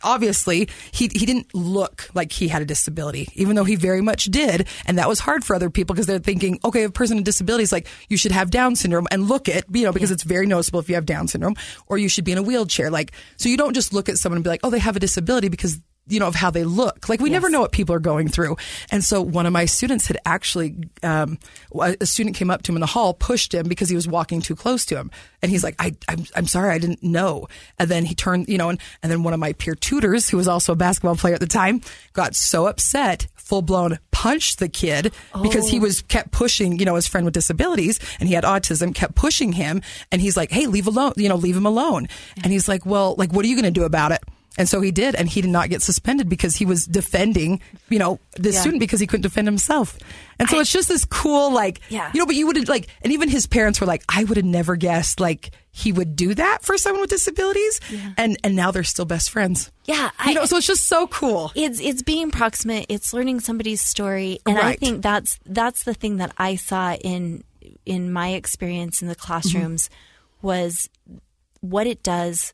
[0.03, 4.25] obviously he he didn't look like he had a disability, even though he very much
[4.25, 7.25] did, and that was hard for other people because they're thinking, okay, a person with
[7.25, 10.23] disability is like you should have Down syndrome and look it, you know, because it's
[10.23, 11.55] very noticeable if you have Down syndrome,
[11.87, 12.89] or you should be in a wheelchair.
[12.89, 14.99] Like, so you don't just look at someone and be like, oh, they have a
[14.99, 15.79] disability because
[16.09, 17.07] you know, of how they look.
[17.09, 17.35] Like we Yes.
[17.35, 18.57] never know what people are going through.
[18.91, 21.37] And so one of my students had actually, um,
[21.79, 24.41] a student came up to him in the hall, pushed him because he was walking
[24.41, 25.11] too close to him.
[25.41, 27.47] And he's like, I, I'm, I'm sorry, I didn't know.
[27.77, 30.37] And then he turned, you know, and, and then one of my peer tutors, who
[30.37, 31.81] was also a basketball player at the time,
[32.13, 36.95] got so upset, full blown punched the kid because he was kept pushing, you know,
[36.95, 39.81] his friend with disabilities and he had autism, kept pushing him.
[40.11, 42.07] And he's like, Hey, leave alone, you know, leave him alone.
[42.43, 44.19] And he's like, well, like, what are you going to do about it?
[44.57, 47.99] And so he did, and he did not get suspended because he was defending, you
[47.99, 48.59] know, the Yeah.
[48.59, 49.97] student because he couldn't defend himself.
[50.39, 52.09] And so it's just this cool, like, Yeah.
[52.13, 54.37] you know, but you would have like, and even his parents were like, I would
[54.37, 57.79] have never guessed like he would do that for someone with disabilities,
[58.17, 59.71] and and now they're still best friends.
[59.85, 61.51] Yeah, you know, so it's just so cool.
[61.55, 66.17] it's it's being proximate it's learning somebody's story and i think that's that's the thing
[66.17, 67.43] that i saw in
[67.85, 69.25] in my experience in the mm-hmm.
[69.25, 69.89] classrooms
[70.41, 70.89] was
[71.61, 72.53] what it does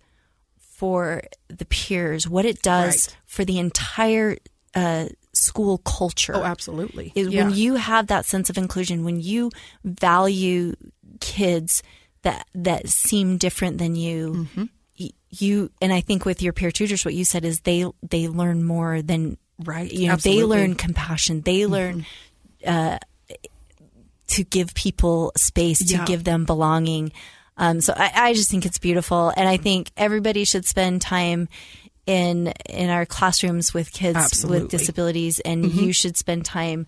[0.77, 3.17] for the peers what it does Right.
[3.25, 4.37] for the entire
[4.75, 7.11] uh, school culture Oh, absolutely.
[7.15, 7.43] is Yeah.
[7.45, 9.51] when you have that sense of inclusion when you
[9.83, 10.75] value
[11.19, 11.81] kids
[12.23, 14.63] that that seem different than you Mm-hmm.
[14.99, 18.27] y- you and i think with your peer tutors what you said is they they
[18.27, 19.89] learn more than Right.
[19.91, 20.41] you know Absolutely.
[20.43, 20.49] Mm-hmm.
[20.51, 22.05] they learn compassion they learn
[22.67, 22.97] uh,
[24.27, 26.05] to give people space to Yeah.
[26.05, 27.11] give them belonging
[27.57, 31.47] um, so I, I just think it's beautiful and i think everybody should spend time
[32.05, 34.57] in in our classrooms with kids Absolutely.
[34.57, 34.63] Mm-hmm.
[34.65, 36.85] with disabilities and you should spend time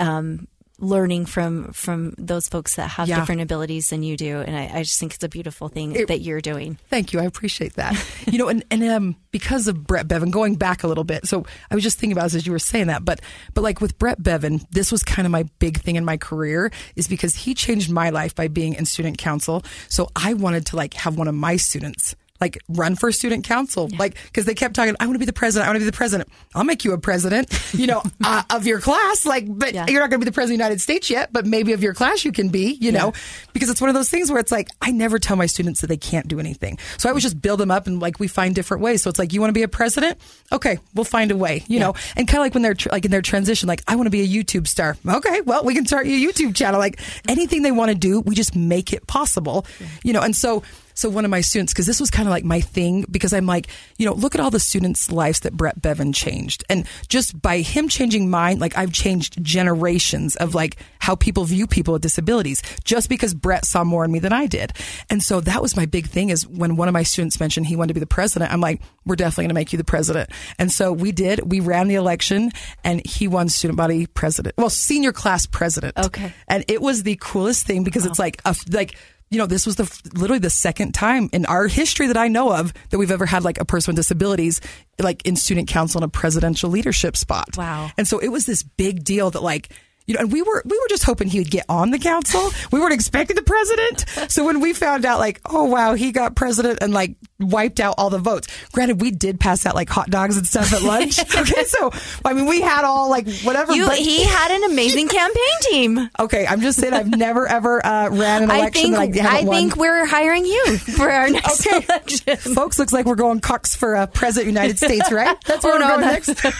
[0.00, 0.48] um,
[0.80, 3.20] learning from from those folks that have Yeah.
[3.20, 6.08] different abilities than you do and I, I just think it's a beautiful thing It-
[6.08, 7.20] that you're doing Thank you.
[7.20, 7.94] I appreciate that.
[8.26, 11.26] you know, and, and um, because of Brett Bevan, going back a little bit.
[11.26, 13.20] So I was just thinking about this as you were saying that, but
[13.54, 16.72] but like with Brett Bevan, this was kind of my big thing in my career
[16.96, 19.62] is because he changed my life by being in student council.
[19.88, 23.88] So I wanted to like have one of my students like run for student council,
[23.98, 24.94] like because they kept talking.
[24.98, 25.66] I want to be the president.
[25.66, 26.28] I want to be the president.
[26.54, 29.24] I'll make you a president, you know, uh, of your class.
[29.24, 29.86] Like, but Yeah.
[29.88, 31.32] you're not going to be the president of the United States yet.
[31.32, 33.12] But maybe of your class you can be, you know,
[33.52, 35.86] because it's one of those things where it's like I never tell my students that
[35.86, 36.78] they can't do anything.
[36.98, 39.02] So I would just build them up and like we find different ways.
[39.02, 40.18] So it's like you want to be a president,
[40.52, 43.04] okay, we'll find a way, you know, and kind of like when they're tr- like
[43.04, 44.96] in their transition, like I want to be a YouTube star.
[45.08, 46.80] Okay, well we can start you a YouTube channel.
[46.80, 49.66] Like anything they want to do, we just make it possible,
[50.02, 50.20] you know.
[50.20, 50.62] And so
[50.94, 53.46] so one of my students, because this was kind of like my thing, because I'm
[53.46, 53.66] like,
[53.98, 56.64] you know, look at all the students' lives that Brett Bevan changed.
[56.70, 61.66] And just by him changing mine, like I've changed generations of like how people view
[61.66, 64.72] people with disabilities just because Brett saw more in me than I did.
[65.10, 67.76] And so that was my big thing is when one of my students mentioned he
[67.76, 70.30] wanted to be the president, I'm like, we're definitely going to make you the president.
[70.58, 71.50] And so we did.
[71.50, 74.54] We ran the election and he won student body president.
[74.56, 75.98] Well, senior class president.
[75.98, 76.32] Okay.
[76.48, 78.96] And it was the coolest thing because it's like a, like
[79.34, 82.54] you know this was the literally the second time in our history that I know
[82.54, 84.60] of that we've ever had like a person with disabilities
[84.98, 87.48] like in student council in a presidential leadership spot.
[87.56, 87.90] Wow.
[87.98, 89.70] And so it was this big deal that like
[90.06, 92.50] you know, and we were we were just hoping he would get on the council.
[92.72, 94.04] We weren't expecting the president.
[94.30, 97.94] So when we found out, like, oh wow, he got president and like wiped out
[97.98, 98.48] all the votes.
[98.72, 101.18] Granted, we did pass out like hot dogs and stuff at lunch.
[101.36, 101.90] okay, so
[102.24, 103.72] I mean, we had all like whatever.
[103.74, 107.84] you but- he had an amazing campaign team Okay, I'm just saying I've never ever
[107.84, 111.28] uh, ran an I election think that I I think we're hiring you for our
[111.30, 111.84] next Okay.
[111.84, 112.36] election.
[112.54, 115.36] Folks, looks like we're going Cox for uh, president United States, right?
[115.46, 116.28] That's where Oh, we're no, going next.
[116.44, 116.50] oh,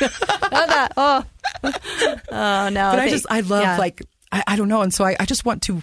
[0.50, 1.24] that, oh.
[1.64, 2.90] Oh no!
[2.90, 3.78] But I just, I love yeah.
[3.78, 5.82] like, I, I don't know, and so I, I just want to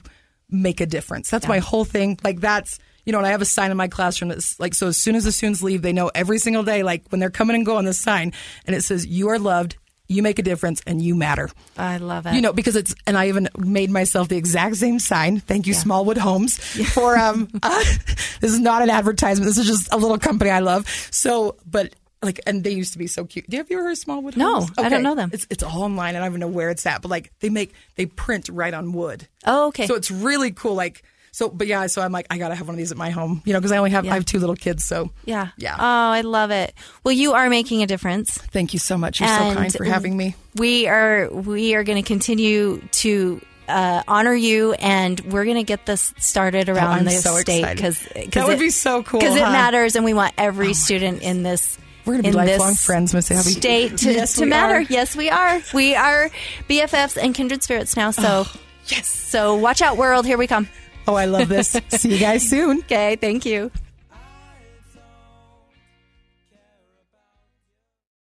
[0.50, 1.30] make a difference.
[1.30, 2.20] That's my whole thing.
[2.24, 2.80] Like that's.
[3.04, 5.16] You know, and I have a sign in my classroom that's like, so as soon
[5.16, 7.84] as the students leave, they know every single day, like when they're coming and going,
[7.84, 8.32] this sign,
[8.68, 9.76] and it says, you are loved,
[10.08, 11.50] you make a difference, and you matter.
[11.78, 12.36] I love it.
[12.36, 15.40] You know, because it's, and I even made myself the exact same sign.
[15.40, 16.58] Thank you, Smallwood Homes,
[16.94, 17.84] for, um, uh,
[18.40, 19.48] this is not an advertisement.
[19.48, 20.88] This is just a little company I love.
[21.10, 23.50] So, but like, and they used to be so cute.
[23.50, 24.72] Do you ever heard of Smallwood No, Homes?
[24.78, 25.32] I don't know them.
[25.34, 26.16] It's, it's all online.
[26.16, 28.94] I don't even know where it's at, but like they make, they print right on
[28.94, 29.28] wood.
[29.46, 29.88] Oh, okay.
[29.88, 30.76] So it's really cool.
[30.76, 31.04] Like,
[31.34, 33.42] so, but yeah, so I'm like, I gotta have one of these at my home,
[33.46, 34.12] you know, because I only have, Yeah.
[34.12, 34.84] I have two little kids.
[34.84, 35.76] So yeah, Yeah.
[35.80, 36.74] Oh, I love it.
[37.04, 38.38] Well, you are making a difference.
[38.38, 39.20] thank you so much.
[39.22, 40.36] You're And so kind for having me.
[40.56, 45.64] We are we are going to continue to uh, honor you, and we're going to
[45.64, 48.02] get this started around Oh, the so state because
[48.32, 49.48] That would be so cool, because it huh?
[49.48, 51.78] Oh matters, and we want every student in this.
[52.06, 53.42] We're gonna be lifelong friends, Miss Abby.
[53.52, 54.76] State to, Yes, to matter.
[54.76, 54.82] are.
[54.82, 55.62] Yes, we are.
[55.74, 56.30] We are
[56.70, 58.12] BFFs and kindred spirits now.
[58.12, 58.54] So oh,
[58.88, 59.08] Yes.
[59.08, 60.26] so watch out, world.
[60.26, 60.68] Here we come.
[61.08, 61.76] Oh, I love this.
[61.90, 62.80] See you guys soon.
[62.80, 63.72] Okay, thank you.